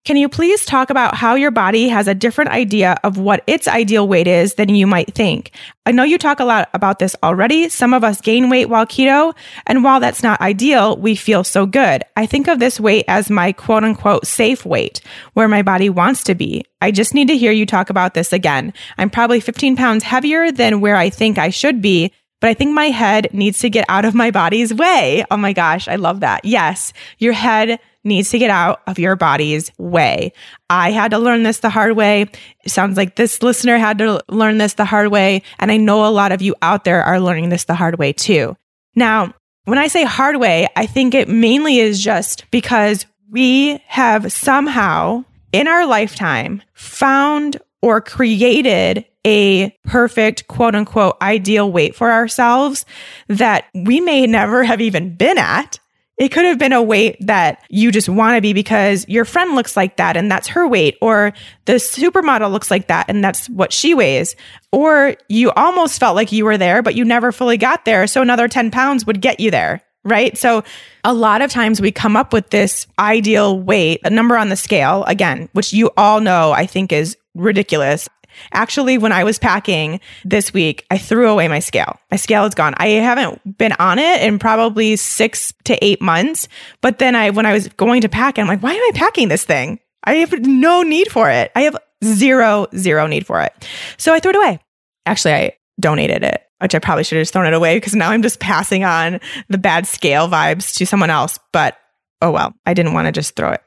[0.09, 3.67] Can you please talk about how your body has a different idea of what its
[3.67, 5.51] ideal weight is than you might think?
[5.85, 7.69] I know you talk a lot about this already.
[7.69, 9.35] Some of us gain weight while keto,
[9.67, 12.03] and while that's not ideal, we feel so good.
[12.17, 14.99] I think of this weight as my quote unquote safe weight,
[15.33, 16.65] where my body wants to be.
[16.81, 18.73] I just need to hear you talk about this again.
[18.97, 22.73] I'm probably 15 pounds heavier than where I think I should be, but I think
[22.73, 25.25] my head needs to get out of my body's way.
[25.29, 26.45] Oh my gosh, I love that.
[26.45, 30.31] Yes, your head needs to get out of your body's way.
[30.69, 32.27] I had to learn this the hard way.
[32.63, 35.43] It sounds like this listener had to learn this the hard way.
[35.59, 38.13] And I know a lot of you out there are learning this the hard way
[38.13, 38.55] too.
[38.95, 39.33] Now,
[39.65, 45.25] when I say hard way, I think it mainly is just because we have somehow
[45.51, 52.85] in our lifetime found or created a perfect quote unquote ideal weight for ourselves
[53.27, 55.79] that we may never have even been at
[56.19, 59.55] it could have been a weight that you just want to be because your friend
[59.55, 61.31] looks like that and that's her weight, or
[61.63, 64.35] the supermodel looks like that and that's what she weighs.
[64.73, 68.05] Or you almost felt like you were there, but you never fully got there.
[68.05, 69.81] So another 10 pounds would get you there.
[70.03, 70.37] Right.
[70.37, 70.63] So
[71.05, 74.55] a lot of times we come up with this ideal weight, a number on the
[74.55, 78.09] scale, again, which you all know I think is ridiculous.
[78.51, 81.99] Actually, when I was packing this week, I threw away my scale.
[82.11, 82.73] My scale is gone.
[82.77, 86.47] I haven't been on it in probably six to eight months.
[86.81, 89.27] But then I, when I was going to pack, I'm like, why am I packing
[89.27, 89.79] this thing?
[90.03, 91.51] I have no need for it.
[91.55, 93.67] I have zero, zero need for it.
[93.97, 94.59] So I threw it away.
[95.05, 98.09] Actually, I donated it, which I probably should have just thrown it away because now
[98.09, 101.39] I'm just passing on the bad scale vibes to someone else.
[101.51, 101.77] But
[102.21, 103.61] oh well, I didn't want to just throw it.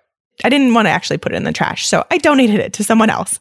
[0.45, 1.87] I didn't want to actually put it in the trash.
[1.87, 3.39] So I donated it to someone else.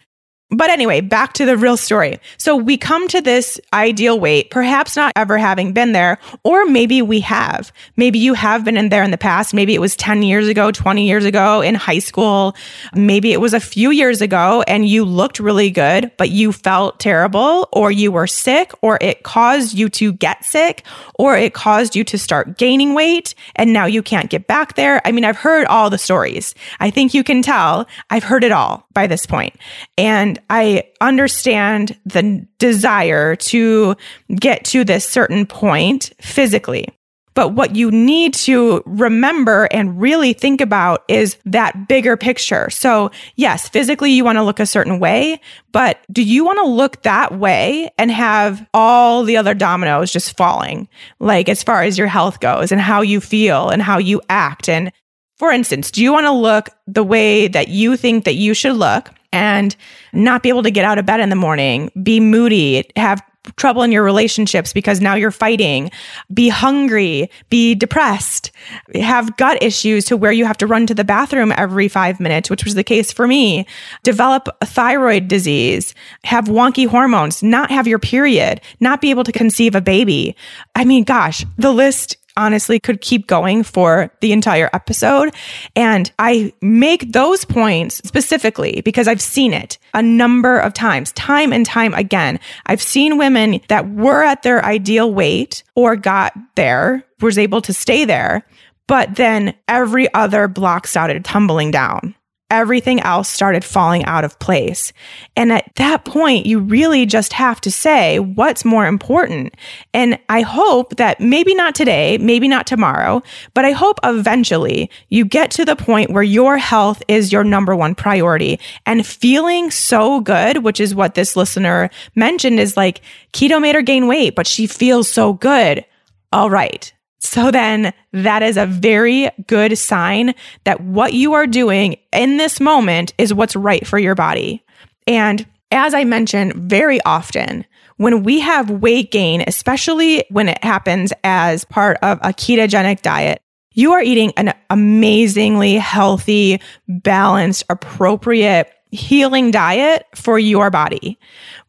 [0.53, 2.19] But anyway, back to the real story.
[2.37, 7.01] So we come to this ideal weight, perhaps not ever having been there, or maybe
[7.01, 7.71] we have.
[7.95, 9.53] Maybe you have been in there in the past.
[9.53, 12.53] Maybe it was 10 years ago, 20 years ago in high school.
[12.93, 16.99] Maybe it was a few years ago and you looked really good, but you felt
[16.99, 20.83] terrible or you were sick or it caused you to get sick
[21.17, 25.01] or it caused you to start gaining weight and now you can't get back there.
[25.05, 26.53] I mean, I've heard all the stories.
[26.81, 29.55] I think you can tell I've heard it all by this point.
[29.97, 33.95] And I understand the desire to
[34.33, 36.87] get to this certain point physically.
[37.33, 42.69] But what you need to remember and really think about is that bigger picture.
[42.69, 45.39] So, yes, physically you want to look a certain way,
[45.71, 50.35] but do you want to look that way and have all the other dominoes just
[50.35, 50.89] falling?
[51.19, 54.67] Like as far as your health goes and how you feel and how you act.
[54.67, 54.91] And
[55.37, 58.75] for instance, do you want to look the way that you think that you should
[58.75, 59.09] look?
[59.31, 59.75] And
[60.13, 63.21] not be able to get out of bed in the morning, be moody, have
[63.55, 65.89] trouble in your relationships because now you're fighting,
[66.33, 68.51] be hungry, be depressed,
[68.93, 72.49] have gut issues to where you have to run to the bathroom every five minutes,
[72.49, 73.65] which was the case for me,
[74.03, 79.73] develop thyroid disease, have wonky hormones, not have your period, not be able to conceive
[79.73, 80.35] a baby.
[80.75, 85.33] I mean, gosh, the list honestly could keep going for the entire episode.
[85.75, 91.53] And I make those points specifically because I've seen it a number of times, time
[91.53, 92.39] and time again.
[92.65, 97.73] I've seen women that were at their ideal weight or got there, was able to
[97.73, 98.45] stay there,
[98.87, 102.15] but then every other block started tumbling down
[102.51, 104.93] everything else started falling out of place.
[105.35, 109.55] And at that point, you really just have to say what's more important.
[109.93, 113.23] And I hope that maybe not today, maybe not tomorrow,
[113.53, 117.75] but I hope eventually you get to the point where your health is your number
[117.75, 123.01] one priority and feeling so good, which is what this listener mentioned is like
[123.33, 125.85] keto made her gain weight, but she feels so good.
[126.33, 126.91] All right.
[127.21, 132.59] So then that is a very good sign that what you are doing in this
[132.59, 134.63] moment is what's right for your body.
[135.05, 137.65] And as I mentioned very often,
[137.97, 143.39] when we have weight gain, especially when it happens as part of a ketogenic diet,
[143.73, 151.17] you are eating an amazingly healthy, balanced, appropriate healing diet for your body.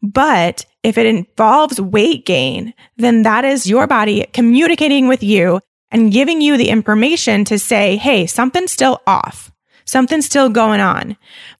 [0.01, 5.61] But if it involves weight gain, then that is your body communicating with you
[5.91, 9.51] and giving you the information to say, Hey, something's still off.
[9.85, 11.17] Something's still going on.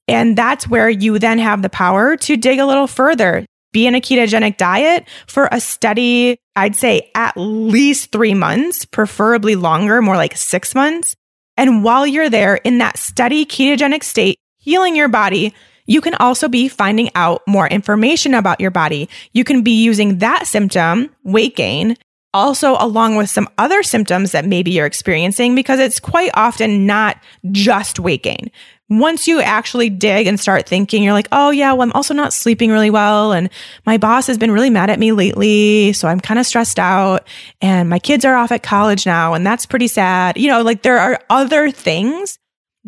[0.07, 3.95] And that's where you then have the power to dig a little further, be in
[3.95, 10.16] a ketogenic diet for a steady, I'd say at least three months, preferably longer, more
[10.16, 11.16] like six months.
[11.57, 15.53] And while you're there in that steady ketogenic state, healing your body,
[15.86, 19.09] you can also be finding out more information about your body.
[19.34, 21.97] You can be using that symptom, weight gain,
[22.34, 27.22] also along with some other symptoms that maybe you're experiencing because it's quite often not
[27.51, 28.49] just weight gain.
[28.89, 32.34] Once you actually dig and start thinking, you're like, oh yeah, well, I'm also not
[32.34, 33.34] sleeping really well.
[33.34, 33.49] And
[33.86, 35.93] my boss has been really mad at me lately.
[35.93, 37.28] So I'm kind of stressed out
[37.61, 39.34] and my kids are off at college now.
[39.34, 40.38] And that's pretty sad.
[40.38, 42.39] You know, like there are other things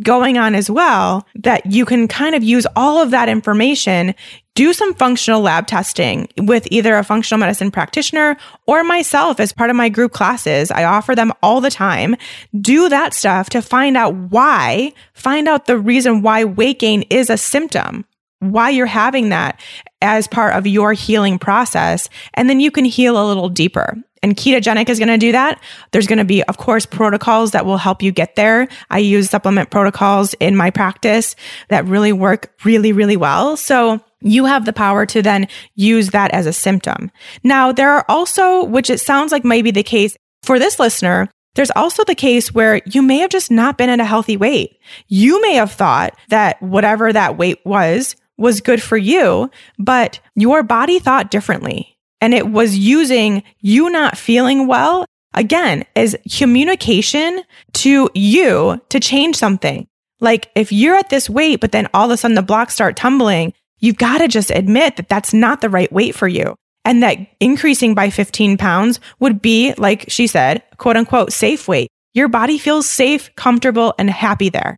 [0.03, 4.13] going on as well that you can kind of use all of that information
[4.55, 9.69] do some functional lab testing with either a functional medicine practitioner or myself as part
[9.69, 10.71] of my group classes.
[10.71, 12.15] I offer them all the time.
[12.59, 17.29] Do that stuff to find out why, find out the reason why weight gain is
[17.29, 18.05] a symptom,
[18.39, 19.59] why you're having that
[20.01, 22.07] as part of your healing process.
[22.33, 23.97] And then you can heal a little deeper.
[24.25, 25.61] And ketogenic is going to do that.
[25.91, 28.67] There's going to be, of course, protocols that will help you get there.
[28.89, 31.35] I use supplement protocols in my practice
[31.67, 33.55] that really work really, really well.
[33.55, 37.11] So you have the power to then use that as a symptom.
[37.43, 41.29] Now, there are also, which it sounds like might be the case for this listener,
[41.53, 44.79] there's also the case where you may have just not been at a healthy weight.
[45.07, 50.63] You may have thought that whatever that weight was was good for you, but your
[50.63, 57.43] body thought differently and it was using you not feeling well again as communication
[57.73, 59.87] to you to change something.
[60.19, 62.95] Like if you're at this weight, but then all of a sudden the blocks start
[62.95, 66.55] tumbling, you've got to just admit that that's not the right weight for you.
[66.85, 71.89] And that increasing by 15 pounds would be, like she said, quote unquote, safe weight.
[72.13, 74.77] Your body feels safe, comfortable, and happy there.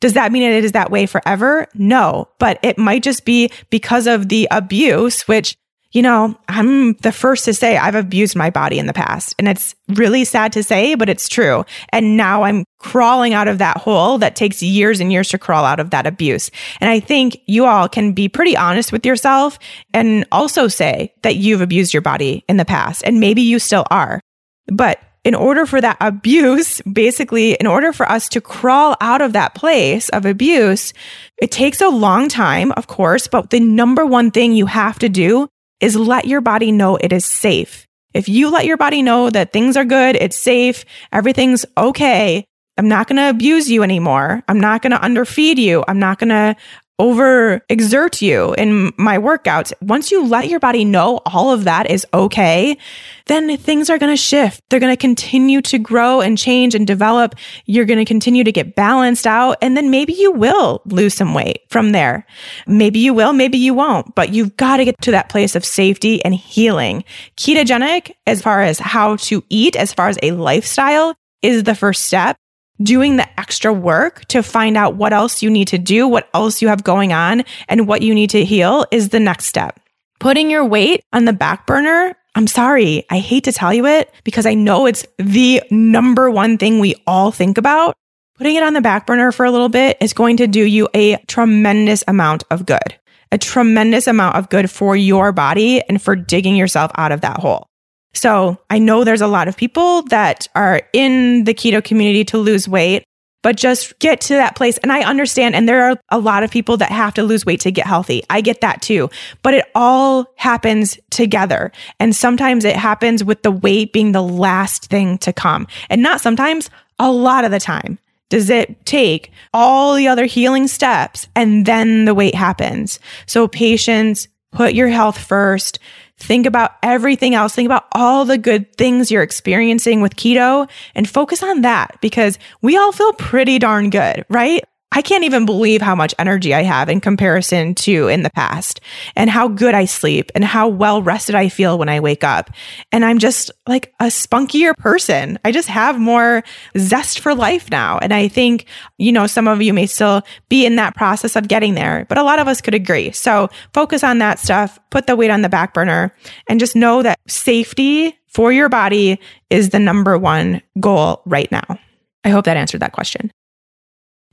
[0.00, 1.68] Does that mean it is that way forever?
[1.74, 5.56] No, but it might just be because of the abuse, which
[5.92, 9.34] you know, I'm the first to say I've abused my body in the past.
[9.38, 11.64] And it's really sad to say, but it's true.
[11.90, 15.64] And now I'm crawling out of that hole that takes years and years to crawl
[15.64, 16.50] out of that abuse.
[16.80, 19.58] And I think you all can be pretty honest with yourself
[19.92, 23.02] and also say that you've abused your body in the past.
[23.04, 24.20] And maybe you still are.
[24.68, 29.32] But in order for that abuse, basically, in order for us to crawl out of
[29.32, 30.94] that place of abuse,
[31.36, 35.08] it takes a long time, of course, but the number one thing you have to
[35.08, 35.48] do
[35.80, 37.86] is let your body know it is safe.
[38.12, 42.44] If you let your body know that things are good, it's safe, everything's okay,
[42.80, 44.42] I'm not going to abuse you anymore.
[44.48, 45.84] I'm not going to underfeed you.
[45.86, 46.56] I'm not going to
[47.00, 49.72] over exert you in my workouts.
[49.80, 52.76] Once you let your body know all of that is okay,
[53.24, 54.62] then things are going to shift.
[54.68, 57.34] They're going to continue to grow and change and develop.
[57.64, 59.56] You're going to continue to get balanced out.
[59.62, 62.26] And then maybe you will lose some weight from there.
[62.66, 65.64] Maybe you will, maybe you won't, but you've got to get to that place of
[65.64, 67.02] safety and healing.
[67.38, 72.04] Ketogenic, as far as how to eat, as far as a lifestyle, is the first
[72.04, 72.36] step
[72.82, 76.62] doing the extra work to find out what else you need to do, what else
[76.62, 79.78] you have going on, and what you need to heal is the next step.
[80.18, 84.12] Putting your weight on the back burner, I'm sorry, I hate to tell you it
[84.24, 87.96] because I know it's the number one thing we all think about.
[88.36, 90.88] Putting it on the back burner for a little bit is going to do you
[90.94, 92.98] a tremendous amount of good,
[93.32, 97.38] a tremendous amount of good for your body and for digging yourself out of that
[97.38, 97.69] hole.
[98.12, 102.38] So I know there's a lot of people that are in the keto community to
[102.38, 103.04] lose weight,
[103.42, 104.78] but just get to that place.
[104.78, 105.54] And I understand.
[105.54, 108.22] And there are a lot of people that have to lose weight to get healthy.
[108.28, 109.10] I get that too,
[109.42, 111.72] but it all happens together.
[111.98, 116.20] And sometimes it happens with the weight being the last thing to come and not
[116.20, 117.98] sometimes a lot of the time.
[118.28, 123.00] Does it take all the other healing steps and then the weight happens?
[123.26, 125.80] So patience, put your health first
[126.20, 127.54] Think about everything else.
[127.54, 132.38] Think about all the good things you're experiencing with keto and focus on that because
[132.60, 134.62] we all feel pretty darn good, right?
[134.92, 138.80] I can't even believe how much energy I have in comparison to in the past
[139.14, 142.50] and how good I sleep and how well rested I feel when I wake up.
[142.90, 145.38] And I'm just like a spunkier person.
[145.44, 146.42] I just have more
[146.76, 147.98] zest for life now.
[147.98, 148.66] And I think,
[148.98, 152.18] you know, some of you may still be in that process of getting there, but
[152.18, 153.12] a lot of us could agree.
[153.12, 156.12] So focus on that stuff, put the weight on the back burner
[156.48, 159.20] and just know that safety for your body
[159.50, 161.78] is the number one goal right now.
[162.24, 163.30] I hope that answered that question.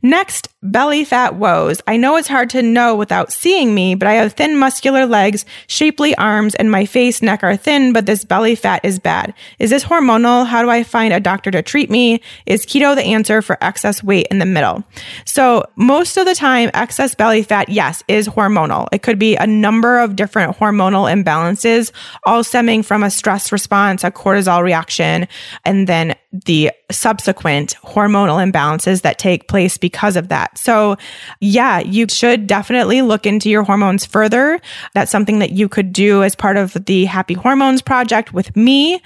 [0.07, 1.81] Next, belly fat woes.
[1.85, 5.43] I know it's hard to know without seeing me, but I have thin muscular legs,
[5.67, 9.33] shapely arms, and my face, neck are thin, but this belly fat is bad.
[9.59, 10.47] Is this hormonal?
[10.47, 12.21] How do I find a doctor to treat me?
[12.45, 14.81] Is keto the answer for excess weight in the middle?
[15.25, 18.87] So most of the time, excess belly fat, yes, is hormonal.
[18.93, 21.91] It could be a number of different hormonal imbalances,
[22.25, 25.27] all stemming from a stress response, a cortisol reaction,
[25.65, 26.15] and then
[26.45, 30.57] the subsequent hormonal imbalances that take place because of that.
[30.57, 30.97] So,
[31.39, 34.59] yeah, you should definitely look into your hormones further.
[34.93, 39.01] That's something that you could do as part of the Happy Hormones Project with me.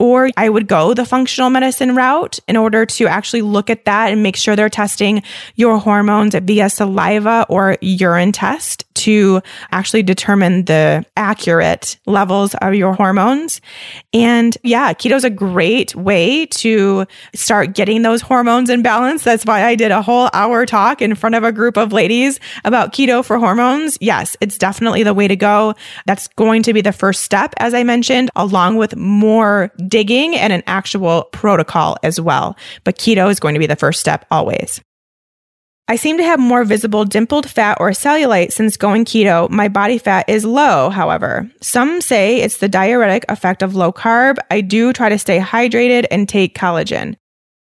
[0.00, 4.10] Or I would go the functional medicine route in order to actually look at that
[4.10, 5.22] and make sure they're testing
[5.56, 9.40] your hormones via saliva or urine test to
[9.72, 13.60] actually determine the accurate levels of your hormones.
[14.12, 19.22] And yeah, keto is a great way to start getting those hormones in balance.
[19.22, 22.40] That's why I did a whole hour talk in front of a group of ladies
[22.64, 23.96] about keto for hormones.
[24.00, 25.74] Yes, it's definitely the way to go.
[26.04, 30.52] That's going to be the first step, as I mentioned, along with more digging and
[30.52, 32.56] an actual protocol as well.
[32.84, 34.80] But keto is going to be the first step always.
[35.88, 39.50] I seem to have more visible dimpled fat or cellulite since going keto.
[39.50, 41.50] My body fat is low, however.
[41.60, 44.36] Some say it's the diuretic effect of low carb.
[44.52, 47.16] I do try to stay hydrated and take collagen.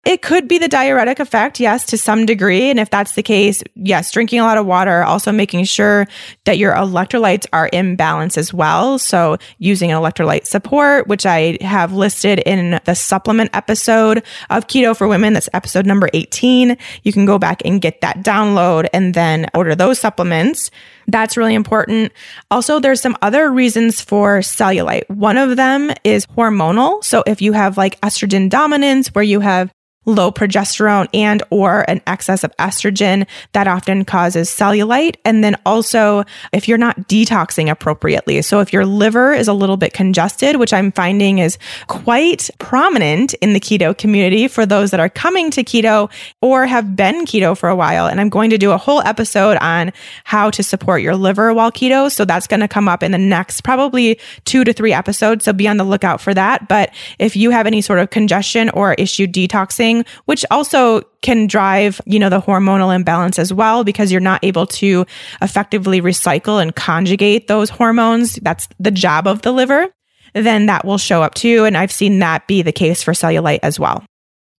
[0.06, 2.70] It could be the diuretic effect, yes, to some degree.
[2.70, 6.06] And if that's the case, yes, drinking a lot of water, also making sure
[6.44, 9.00] that your electrolytes are in balance as well.
[9.00, 14.96] So using an electrolyte support, which I have listed in the supplement episode of Keto
[14.96, 15.32] for Women.
[15.32, 16.76] That's episode number 18.
[17.02, 20.70] You can go back and get that download and then order those supplements.
[21.08, 22.12] That's really important.
[22.48, 25.08] Also, there's some other reasons for cellulite.
[25.10, 27.02] One of them is hormonal.
[27.02, 29.72] So if you have like estrogen dominance where you have
[30.06, 35.16] low progesterone and or an excess of estrogen that often causes cellulite.
[35.24, 38.40] And then also if you're not detoxing appropriately.
[38.42, 43.34] So if your liver is a little bit congested which i'm finding is quite prominent
[43.34, 47.56] in the keto community for those that are coming to keto or have been keto
[47.56, 48.06] for a while.
[48.06, 49.92] And i'm going to do a whole episode on
[50.24, 52.10] how to support your liver while keto.
[52.10, 55.44] So that's going to come up in the next probably 2 to 3 episodes.
[55.44, 56.68] So be on the lookout for that.
[56.68, 62.00] But if you have any sort of congestion or issue detoxing which also can drive,
[62.06, 65.06] you know, the hormonal imbalance as well because you're not able to
[65.42, 68.36] effectively recycle and conjugate those hormones.
[68.36, 69.88] That's the job of the liver.
[70.34, 71.64] Then that will show up too.
[71.64, 74.04] And I've seen that be the case for cellulite as well.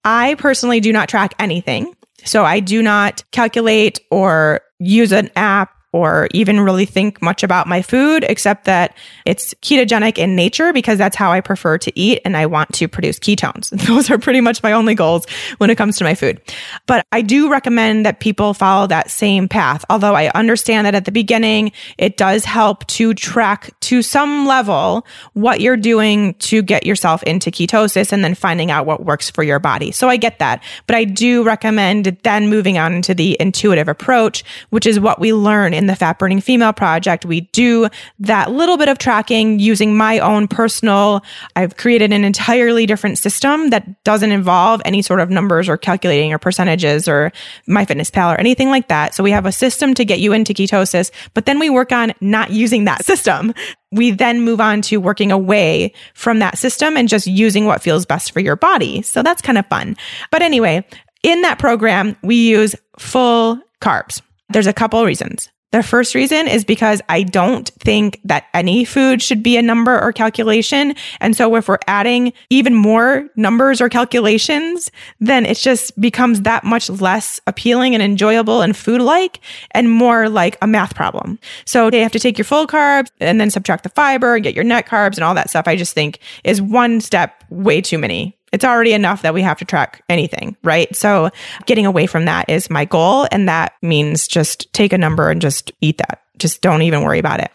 [0.04, 1.92] I personally do not track anything.
[2.24, 7.66] So I do not calculate or use an app or even really think much about
[7.66, 12.20] my food, except that it's ketogenic in nature because that's how I prefer to eat
[12.24, 13.70] and I want to produce ketones.
[13.86, 15.26] Those are pretty much my only goals
[15.58, 16.40] when it comes to my food.
[16.86, 19.84] But I do recommend that people follow that same path.
[19.88, 25.06] Although I understand that at the beginning, it does help to track to some level
[25.32, 29.42] what you're doing to get yourself into ketosis and then finding out what works for
[29.42, 29.92] your body.
[29.92, 30.62] So I get that.
[30.86, 35.32] But I do recommend then moving on into the intuitive approach, which is what we
[35.32, 37.88] learn in the Fat Burning Female Project, we do
[38.20, 41.22] that little bit of tracking using my own personal.
[41.54, 46.32] I've created an entirely different system that doesn't involve any sort of numbers or calculating
[46.32, 47.32] or percentages or
[47.68, 49.14] MyFitnessPal or anything like that.
[49.14, 52.12] So we have a system to get you into ketosis, but then we work on
[52.20, 53.54] not using that system.
[53.92, 58.04] We then move on to working away from that system and just using what feels
[58.04, 59.02] best for your body.
[59.02, 59.96] So that's kind of fun.
[60.30, 60.84] But anyway,
[61.22, 64.22] in that program, we use full carbs.
[64.48, 65.50] There's a couple reasons.
[65.72, 70.00] The first reason is because I don't think that any food should be a number
[70.00, 70.94] or calculation.
[71.20, 76.62] And so if we're adding even more numbers or calculations, then it just becomes that
[76.62, 79.40] much less appealing and enjoyable and food like
[79.72, 81.38] and more like a math problem.
[81.64, 84.54] So they have to take your full carbs and then subtract the fiber and get
[84.54, 85.66] your net carbs and all that stuff.
[85.66, 89.58] I just think is one step way too many it's already enough that we have
[89.58, 90.96] to track anything, right?
[90.96, 91.28] So
[91.66, 93.28] getting away from that is my goal.
[93.30, 96.22] And that means just take a number and just eat that.
[96.38, 97.50] Just don't even worry about it.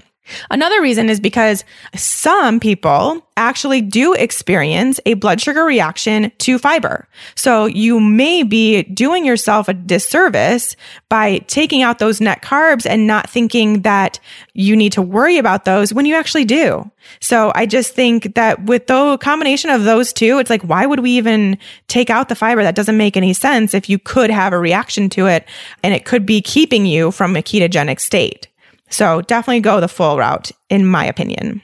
[0.50, 1.64] Another reason is because
[1.96, 7.08] some people actually do experience a blood sugar reaction to fiber.
[7.36, 10.76] So you may be doing yourself a disservice
[11.10, 14.20] by taking out those net carbs and not thinking that
[14.54, 16.90] you need to worry about those when you actually do.
[17.20, 21.00] So I just think that with the combination of those two, it's like, why would
[21.00, 21.58] we even
[21.88, 22.62] take out the fiber?
[22.62, 25.48] That doesn't make any sense if you could have a reaction to it
[25.84, 28.48] and it could be keeping you from a ketogenic state.
[28.92, 31.62] So definitely go the full route, in my opinion.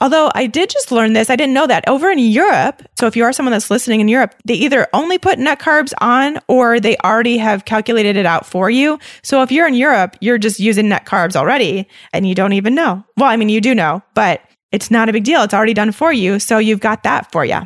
[0.00, 2.82] Although I did just learn this, I didn't know that over in Europe.
[2.96, 5.92] So if you are someone that's listening in Europe, they either only put net carbs
[6.00, 8.98] on or they already have calculated it out for you.
[9.22, 12.76] So if you're in Europe, you're just using net carbs already and you don't even
[12.76, 13.04] know.
[13.16, 15.42] Well, I mean, you do know, but it's not a big deal.
[15.42, 16.38] It's already done for you.
[16.38, 17.62] So you've got that for you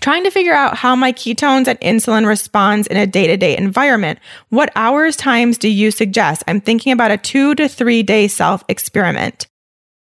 [0.00, 4.18] trying to figure out how my ketones and insulin responds in a day-to-day environment.
[4.48, 6.42] What hours times do you suggest?
[6.48, 9.46] I'm thinking about a 2 to 3 day self experiment.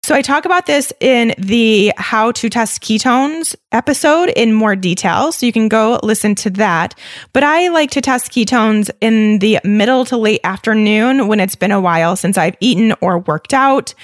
[0.06, 5.32] So I talk about this in the how to test ketones episode in more detail.
[5.32, 6.94] So you can go listen to that.
[7.34, 11.72] But I like to test ketones in the middle to late afternoon when it's been
[11.72, 13.96] a while since I've eaten or worked out.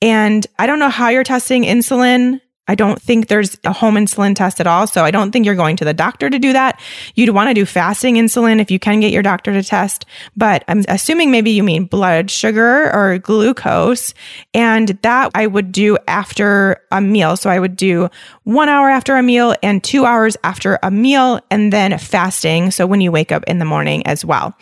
[0.00, 4.36] And I don't know how you're testing insulin I don't think there's a home insulin
[4.36, 4.86] test at all.
[4.86, 6.78] So I don't think you're going to the doctor to do that.
[7.16, 10.06] You'd want to do fasting insulin if you can get your doctor to test.
[10.36, 14.14] But I'm assuming maybe you mean blood sugar or glucose.
[14.54, 17.36] And that I would do after a meal.
[17.36, 18.08] So I would do
[18.44, 22.70] one hour after a meal and two hours after a meal and then fasting.
[22.70, 24.56] So when you wake up in the morning as well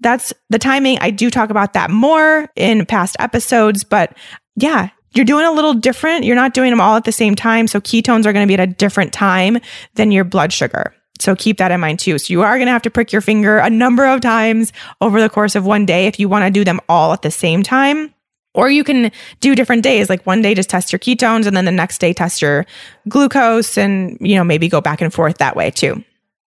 [0.00, 0.98] that's the timing.
[1.00, 4.16] I do talk about that more in past episodes, but
[4.56, 6.24] yeah, you're doing a little different.
[6.24, 7.66] You're not doing them all at the same time.
[7.66, 9.58] So ketones are going to be at a different time
[9.94, 10.94] than your blood sugar.
[11.20, 12.18] So keep that in mind too.
[12.18, 15.20] So you are going to have to prick your finger a number of times over
[15.20, 17.62] the course of one day if you want to do them all at the same
[17.62, 18.12] time.
[18.54, 19.10] Or you can
[19.40, 22.12] do different days, like one day just test your ketones and then the next day
[22.12, 22.66] test your
[23.08, 26.04] glucose and, you know, maybe go back and forth that way too.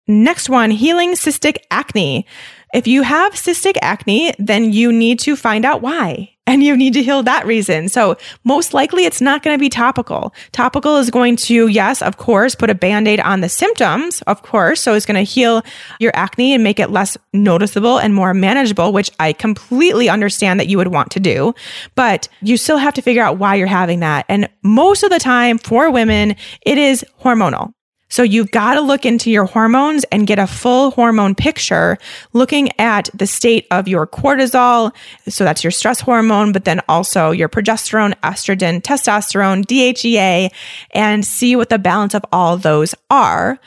[0.08, 2.26] Next one, healing cystic acne.
[2.74, 6.94] If you have cystic acne, then you need to find out why and you need
[6.94, 7.88] to heal that reason.
[7.88, 10.34] So most likely it's not going to be topical.
[10.52, 14.82] Topical is going to, yes, of course, put a band-aid on the symptoms, of course.
[14.82, 15.62] So it's going to heal
[16.00, 20.68] your acne and make it less noticeable and more manageable, which I completely understand that
[20.68, 21.54] you would want to do.
[21.96, 24.26] But you still have to figure out why you're having that.
[24.28, 26.36] And most of the time for women,
[26.66, 27.74] it is hormonal.
[28.12, 31.98] So you've got to look into your hormones and get a full hormone picture,
[32.34, 34.94] looking at the state of your cortisol.
[35.28, 40.52] So that's your stress hormone, but then also your progesterone, estrogen, testosterone, DHEA,
[40.92, 43.60] and see what the balance of all those are.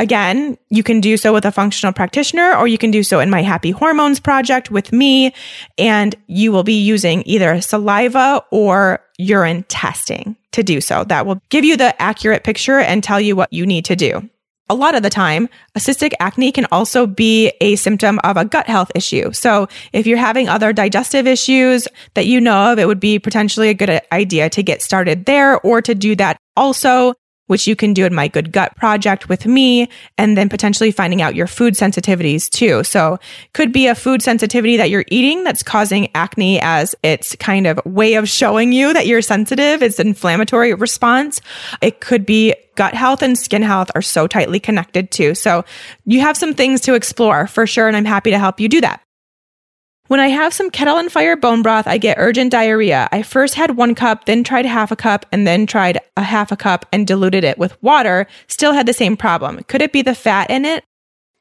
[0.00, 3.28] Again, you can do so with a functional practitioner or you can do so in
[3.28, 5.34] my Happy Hormones project with me.
[5.76, 11.04] And you will be using either saliva or urine testing to do so.
[11.04, 14.26] That will give you the accurate picture and tell you what you need to do.
[14.70, 18.44] A lot of the time, a cystic acne can also be a symptom of a
[18.46, 19.32] gut health issue.
[19.32, 23.68] So, if you're having other digestive issues that you know of, it would be potentially
[23.68, 27.14] a good idea to get started there or to do that also
[27.50, 31.20] which you can do in my Good Gut project with me, and then potentially finding
[31.20, 32.84] out your food sensitivities too.
[32.84, 33.18] So,
[33.54, 37.80] could be a food sensitivity that you're eating that's causing acne as its kind of
[37.84, 39.82] way of showing you that you're sensitive.
[39.82, 41.40] It's inflammatory response.
[41.82, 45.34] It could be gut health and skin health are so tightly connected too.
[45.34, 45.64] So,
[46.06, 48.80] you have some things to explore for sure, and I'm happy to help you do
[48.82, 49.02] that.
[50.10, 53.08] When I have some kettle and fire bone broth, I get urgent diarrhea.
[53.12, 56.50] I first had one cup, then tried half a cup, and then tried a half
[56.50, 58.26] a cup and diluted it with water.
[58.48, 59.62] Still had the same problem.
[59.68, 60.82] Could it be the fat in it?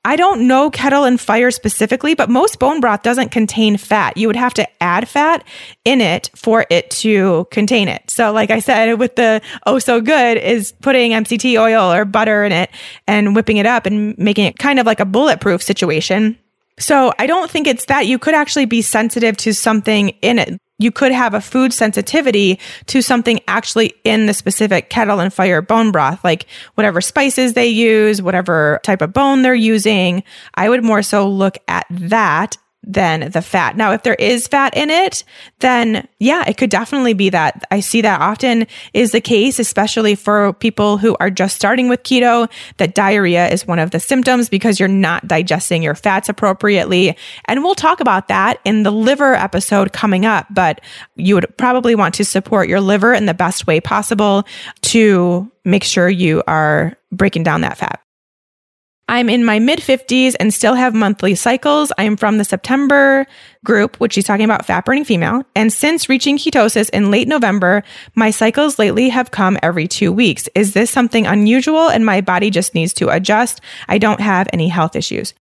[0.05, 4.17] I don't know kettle and fire specifically, but most bone broth doesn't contain fat.
[4.17, 5.43] You would have to add fat
[5.83, 8.07] in it for it to contain it.
[8.11, 12.43] So, like I said, with the oh so good is putting MCT oil or butter
[12.43, 12.69] in it
[13.07, 16.37] and whipping it up and making it kind of like a bulletproof situation.
[16.79, 20.59] So I don't think it's that you could actually be sensitive to something in it.
[20.79, 22.57] You could have a food sensitivity
[22.87, 27.67] to something actually in the specific kettle and fire bone broth, like whatever spices they
[27.67, 30.23] use, whatever type of bone they're using.
[30.55, 32.57] I would more so look at that
[32.89, 33.77] than the fat.
[33.77, 35.23] Now, if there is fat in it,
[35.59, 37.63] then yeah, it could definitely be that.
[37.69, 42.01] I see that often is the case, especially for people who are just starting with
[42.01, 47.15] keto, that diarrhea is one of the symptoms because you're not digesting your fats appropriately.
[47.45, 50.81] And we'll talk about that in the liver episode coming up, but
[51.15, 54.45] you would probably want to support your liver in the best way possible
[54.81, 58.01] to make sure you are breaking down that fat.
[59.09, 61.91] I'm in my mid 50s and still have monthly cycles.
[61.97, 63.25] I am from the September
[63.65, 65.41] group, which she's talking about fat burning female.
[65.55, 67.81] And since reaching ketosis in late November,
[68.13, 70.47] my cycles lately have come every two weeks.
[70.53, 73.61] Is this something unusual and my body just needs to adjust?
[73.87, 75.33] I don't have any health issues.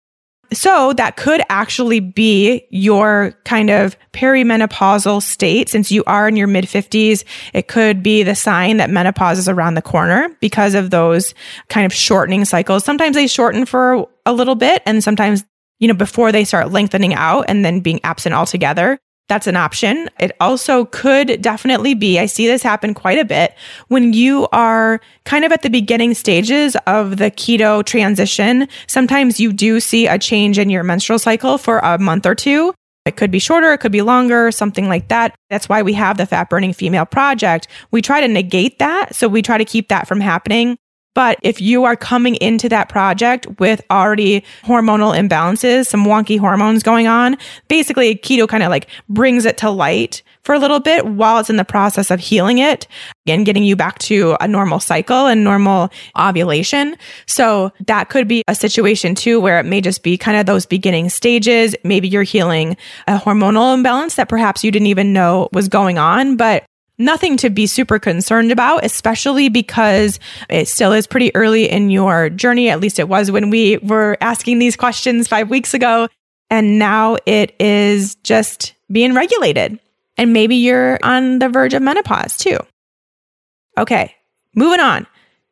[0.52, 5.68] So that could actually be your kind of perimenopausal state.
[5.68, 9.48] Since you are in your mid 50s, it could be the sign that menopause is
[9.48, 11.34] around the corner because of those
[11.68, 12.84] kind of shortening cycles.
[12.84, 15.44] Sometimes they shorten for a little bit and sometimes,
[15.78, 18.98] you know, before they start lengthening out and then being absent altogether.
[19.28, 20.08] That's an option.
[20.20, 23.54] It also could definitely be, I see this happen quite a bit
[23.88, 28.68] when you are kind of at the beginning stages of the keto transition.
[28.86, 32.72] Sometimes you do see a change in your menstrual cycle for a month or two.
[33.04, 35.34] It could be shorter, it could be longer, something like that.
[35.50, 37.68] That's why we have the Fat Burning Female Project.
[37.92, 39.14] We try to negate that.
[39.14, 40.76] So we try to keep that from happening.
[41.16, 46.82] But if you are coming into that project with already hormonal imbalances, some wonky hormones
[46.82, 47.38] going on,
[47.68, 51.48] basically keto kind of like brings it to light for a little bit while it's
[51.48, 52.86] in the process of healing it
[53.26, 55.88] and getting you back to a normal cycle and normal
[56.18, 56.98] ovulation.
[57.24, 60.66] So that could be a situation too where it may just be kind of those
[60.66, 61.74] beginning stages.
[61.82, 62.76] Maybe you're healing
[63.08, 66.66] a hormonal imbalance that perhaps you didn't even know was going on, but
[66.98, 70.18] nothing to be super concerned about, especially because
[70.48, 72.68] it still is pretty early in your journey.
[72.68, 76.08] At least it was when we were asking these questions five weeks ago.
[76.48, 79.80] And now it is just being regulated.
[80.16, 82.58] And maybe you're on the verge of menopause too.
[83.76, 84.14] Okay,
[84.54, 85.06] moving on.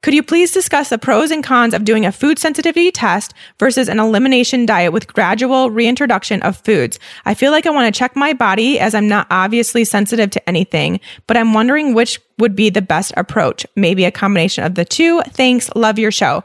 [0.05, 3.89] Could you please discuss the pros and cons of doing a food sensitivity test versus
[3.89, 6.99] an elimination diet with gradual reintroduction of foods?
[7.25, 10.47] I feel like I want to check my body as I'm not obviously sensitive to
[10.47, 13.65] anything, but I'm wondering which would be the best approach.
[13.77, 15.23] Maybe a combination of the two.
[15.23, 15.71] Thanks.
[15.75, 16.45] Love your show.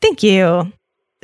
[0.00, 0.72] Thank you.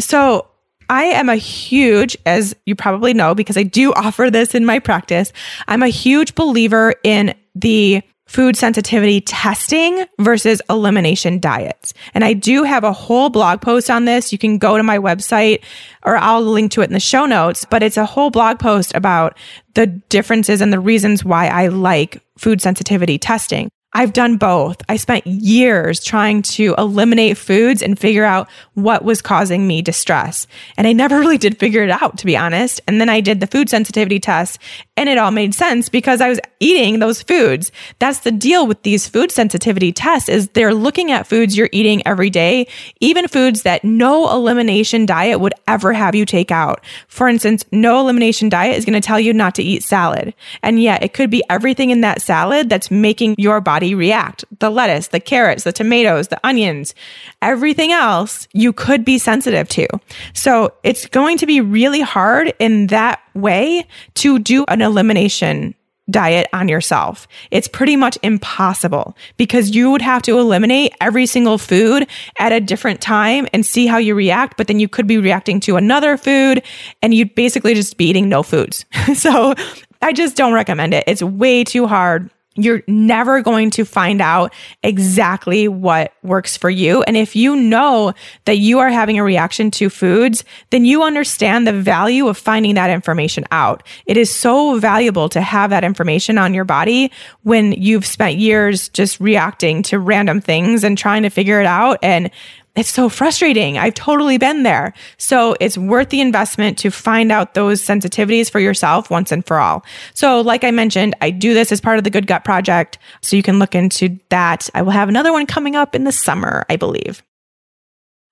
[0.00, 0.48] So,
[0.90, 4.80] I am a huge, as you probably know, because I do offer this in my
[4.80, 5.32] practice,
[5.68, 11.94] I'm a huge believer in the food sensitivity testing versus elimination diets.
[12.14, 14.30] And I do have a whole blog post on this.
[14.30, 15.64] You can go to my website
[16.04, 18.94] or I'll link to it in the show notes, but it's a whole blog post
[18.94, 19.36] about
[19.74, 23.70] the differences and the reasons why I like food sensitivity testing.
[23.98, 24.80] I've done both.
[24.88, 30.46] I spent years trying to eliminate foods and figure out what was causing me distress.
[30.76, 32.80] And I never really did figure it out, to be honest.
[32.86, 34.60] And then I did the food sensitivity test
[34.96, 37.72] and it all made sense because I was eating those foods.
[37.98, 42.06] That's the deal with these food sensitivity tests is they're looking at foods you're eating
[42.06, 42.68] every day,
[43.00, 46.84] even foods that no elimination diet would ever have you take out.
[47.08, 50.34] For instance, no elimination diet is going to tell you not to eat salad.
[50.62, 54.44] And yet it could be everything in that salad that's making your body react.
[54.58, 56.94] The lettuce, the carrots, the tomatoes, the onions,
[57.42, 59.86] everything else you could be sensitive to.
[60.34, 65.74] So it's going to be really hard in that way to do an elimination
[66.10, 67.28] diet on yourself.
[67.50, 72.06] It's pretty much impossible because you would have to eliminate every single food
[72.38, 74.56] at a different time and see how you react.
[74.56, 76.62] But then you could be reacting to another food
[77.02, 78.84] and you'd basically just be eating no foods.
[79.14, 79.54] so
[80.00, 81.04] I just don't recommend it.
[81.06, 84.52] It's way too hard you're never going to find out
[84.82, 87.02] exactly what works for you.
[87.04, 88.12] And if you know
[88.44, 92.74] that you are having a reaction to foods, then you understand the value of finding
[92.74, 93.82] that information out.
[94.06, 98.88] It is so valuable to have that information on your body when you've spent years
[98.88, 101.98] just reacting to random things and trying to figure it out.
[102.02, 102.30] And
[102.78, 103.78] it's so frustrating.
[103.78, 104.94] I've totally been there.
[105.16, 109.58] So it's worth the investment to find out those sensitivities for yourself once and for
[109.58, 109.84] all.
[110.14, 112.98] So, like I mentioned, I do this as part of the Good Gut Project.
[113.20, 114.68] So you can look into that.
[114.74, 117.22] I will have another one coming up in the summer, I believe.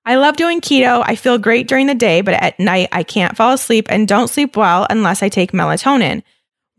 [0.05, 1.03] I love doing keto.
[1.05, 4.31] I feel great during the day, but at night I can't fall asleep and don't
[4.31, 6.23] sleep well unless I take melatonin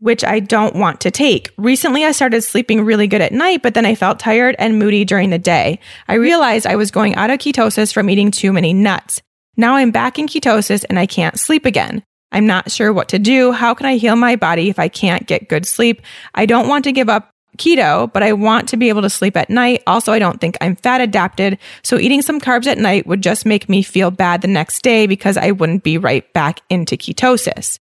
[0.00, 1.52] which I don't want to take.
[1.56, 5.04] Recently, I started sleeping really good at night, but then I felt tired and moody
[5.04, 5.80] during the day.
[6.06, 9.20] I realized I was going out of ketosis from eating too many nuts.
[9.56, 12.04] Now I'm back in ketosis and I can't sleep again.
[12.30, 13.52] I'm not sure what to do.
[13.52, 16.02] How can I heal my body if I can't get good sleep?
[16.34, 19.36] I don't want to give up keto, but I want to be able to sleep
[19.36, 19.82] at night.
[19.86, 21.58] Also, I don't think I'm fat adapted.
[21.82, 25.06] So eating some carbs at night would just make me feel bad the next day
[25.06, 27.78] because I wouldn't be right back into ketosis.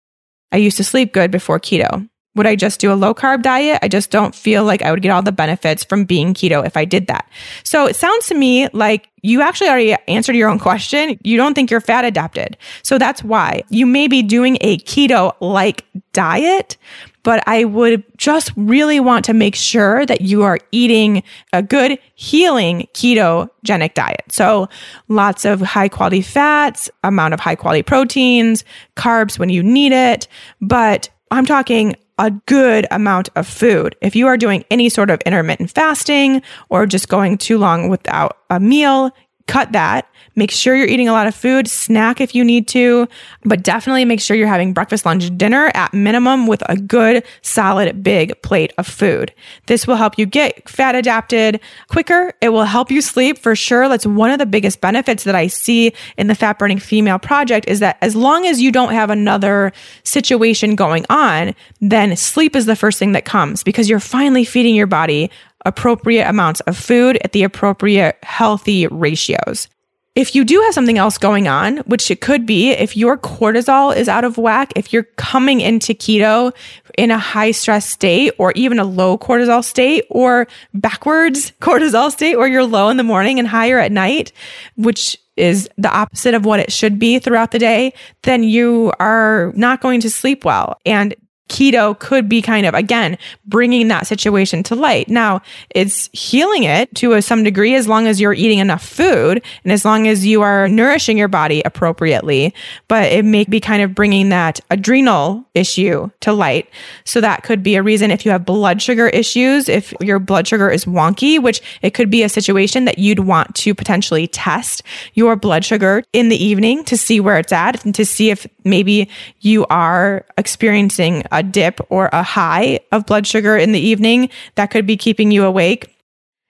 [0.55, 2.07] I used to sleep good before keto.
[2.35, 3.79] Would I just do a low carb diet?
[3.81, 6.77] I just don't feel like I would get all the benefits from being keto if
[6.77, 7.29] I did that.
[7.65, 11.19] So it sounds to me like you actually already answered your own question.
[11.23, 12.55] You don't think you're fat adapted.
[12.83, 15.83] So that's why you may be doing a keto like
[16.13, 16.77] diet,
[17.25, 21.97] but I would just really want to make sure that you are eating a good
[22.13, 24.23] healing ketogenic diet.
[24.29, 24.69] So
[25.07, 28.63] lots of high quality fats, amount of high quality proteins,
[28.95, 30.27] carbs when you need it,
[30.61, 33.95] but I'm talking a good amount of food.
[34.01, 38.37] If you are doing any sort of intermittent fasting or just going too long without
[38.51, 39.11] a meal,
[39.47, 43.07] cut that Make sure you're eating a lot of food, snack if you need to,
[43.43, 48.03] but definitely make sure you're having breakfast, lunch, dinner at minimum with a good, solid,
[48.03, 49.33] big plate of food.
[49.67, 52.33] This will help you get fat adapted quicker.
[52.41, 53.87] It will help you sleep for sure.
[53.87, 57.69] That's one of the biggest benefits that I see in the fat burning female project
[57.69, 59.71] is that as long as you don't have another
[60.03, 64.75] situation going on, then sleep is the first thing that comes because you're finally feeding
[64.75, 65.31] your body
[65.65, 69.67] appropriate amounts of food at the appropriate healthy ratios.
[70.15, 73.93] If you do have something else going on, which it could be if your cortisol
[73.93, 76.55] is out of whack, if you're coming into keto
[76.97, 82.37] in a high stress state or even a low cortisol state or backwards cortisol state
[82.37, 84.31] where you're low in the morning and higher at night,
[84.77, 87.93] which is the opposite of what it should be throughout the day,
[88.23, 90.79] then you are not going to sleep well.
[90.85, 91.13] And
[91.49, 95.07] keto could be kind of again bringing that situation to light.
[95.09, 99.43] Now it's healing it to a, some degree as long as you're eating enough food
[99.63, 102.53] and as long as you are nourishing your body appropriately
[102.87, 106.69] but it may be kind of bringing that adrenal issue to light.
[107.03, 110.47] So that could be a reason if you have blood sugar issues if your blood
[110.47, 114.81] sugar is wonky which it could be a situation that you'd want to potentially test
[115.13, 118.47] your blood sugar in the evening to see where it's at and to see if
[118.63, 119.07] maybe
[119.41, 124.71] you are experiencing a dip or a high of blood sugar in the evening that
[124.71, 125.95] could be keeping you awake.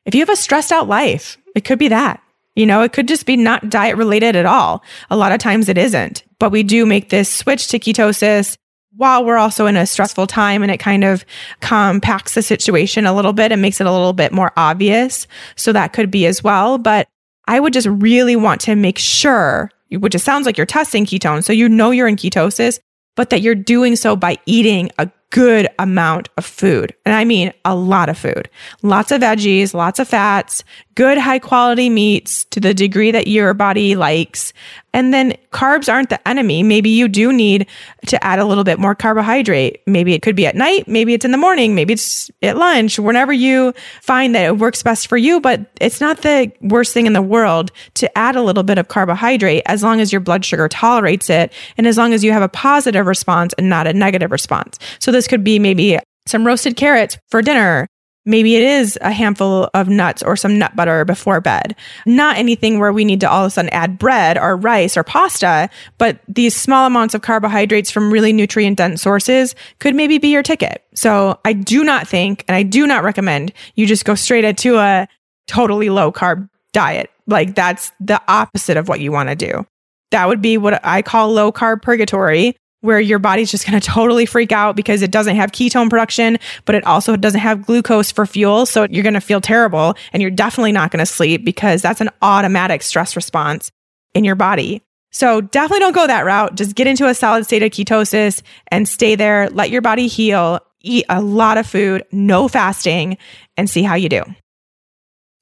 [0.06, 2.22] If you have a stressed out life, it could be that.
[2.56, 4.84] You know, it could just be not diet related at all.
[5.10, 8.56] A lot of times it isn't, but we do make this switch to ketosis
[8.96, 11.26] while we're also in a stressful time and it kind of
[11.60, 15.28] compacts the situation a little bit and makes it a little bit more obvious.
[15.58, 16.78] So that could be as well.
[16.78, 17.08] But
[17.48, 21.44] I would just really want to make sure, which it sounds like you're testing ketones.
[21.44, 22.80] So you know you're in ketosis
[23.16, 26.94] but that you're doing so by eating a good amount of food.
[27.06, 28.50] And I mean a lot of food,
[28.84, 30.64] lots of veggies, lots of fats,
[30.96, 34.54] good high quality meats to the degree that your body likes,
[34.96, 36.64] And then carbs aren't the enemy.
[36.64, 37.68] Maybe you do need
[38.08, 39.82] to add a little bit more carbohydrate.
[39.86, 40.88] Maybe it could be at night.
[40.88, 41.76] Maybe it's in the morning.
[41.76, 45.42] Maybe it's at lunch, whenever you find that it works best for you.
[45.42, 48.88] But it's not the worst thing in the world to add a little bit of
[48.88, 51.52] carbohydrate as long as your blood sugar tolerates it.
[51.78, 54.80] And as long as you have a positive response and not a negative response.
[55.00, 57.90] So this could be maybe some roasted carrots for dinner
[58.26, 61.76] Maybe it is a handful of nuts or some nut butter before bed.
[62.08, 65.04] Not anything where we need to all of a sudden add bread or rice or
[65.04, 65.70] pasta,
[66.00, 70.44] but these small amounts of carbohydrates from really nutrient dense sources could maybe be your
[70.44, 70.84] ticket.
[70.96, 74.78] So I do not think, and I do not recommend you just go straight into
[74.78, 75.08] a
[75.48, 77.12] totally low carb diet.
[77.28, 79.66] Like that's the opposite of what you want to do.
[80.12, 82.56] That would be what I call low carb purgatory,
[82.86, 86.38] where your body's just going to totally freak out because it doesn't have ketone production,
[86.64, 88.66] but it also doesn't have glucose for fuel.
[88.66, 92.02] So you're going to feel terrible and you're definitely not going to sleep because that's
[92.02, 93.72] an automatic stress response
[94.14, 94.82] in your body.
[95.12, 96.56] So definitely don't go that route.
[96.56, 99.50] Just get into a solid state of ketosis and stay there.
[99.50, 100.60] Let your body heal.
[100.82, 103.18] Eat a lot of food, no fasting,
[103.58, 104.24] and see how you do.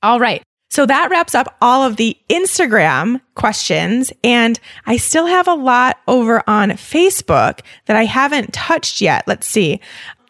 [0.01, 0.41] All right.
[0.73, 4.11] So that wraps up all of the Instagram questions.
[4.23, 9.23] And I still have a lot over on Facebook that I haven't touched yet.
[9.27, 9.79] Let's see.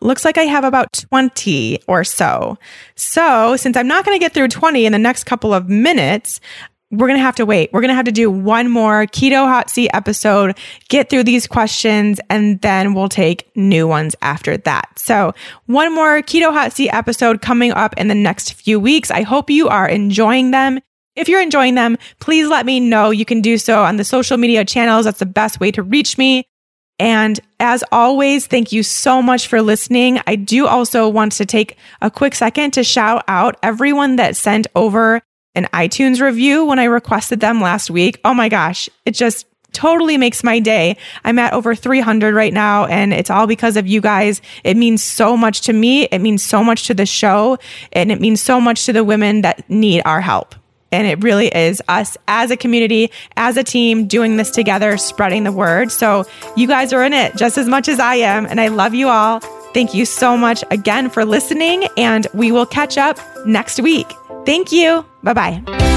[0.02, 2.58] Looks like I have about 20 or so.
[2.96, 6.42] So since I'm not going to get through 20 in the next couple of minutes,
[6.94, 7.74] we're going to have to wait.
[7.74, 10.58] We're going to have to do one more keto hot seat episode,
[10.90, 15.00] get through these questions, and then we'll take new ones after that.
[15.00, 15.34] So
[15.66, 19.10] one more keto hot seat episode coming up in the next few weeks.
[19.10, 20.80] I hope you are enjoying them.
[21.16, 23.10] If you're enjoying them, please let me know.
[23.10, 25.06] You can do so on the social media channels.
[25.06, 26.46] That's the best way to reach me.
[27.00, 30.20] And as always, thank you so much for listening.
[30.28, 34.68] I do also want to take a quick second to shout out everyone that sent
[34.76, 35.22] over
[35.56, 38.20] an iTunes review when I requested them last week.
[38.24, 40.98] Oh my gosh, it just totally makes my day.
[41.24, 44.42] I'm at over 300 right now, and it's all because of you guys.
[44.64, 46.04] It means so much to me.
[46.06, 47.58] It means so much to the show,
[47.92, 50.56] and it means so much to the women that need our help.
[50.92, 55.44] And it really is us as a community, as a team, doing this together, spreading
[55.44, 55.92] the word.
[55.92, 56.26] So
[56.56, 59.10] you guys are in it just as much as I am, and I love you
[59.10, 59.40] all.
[59.74, 64.08] Thank you so much again for listening, and we will catch up next week.
[64.46, 65.04] Thank you.
[65.24, 65.93] 拜拜。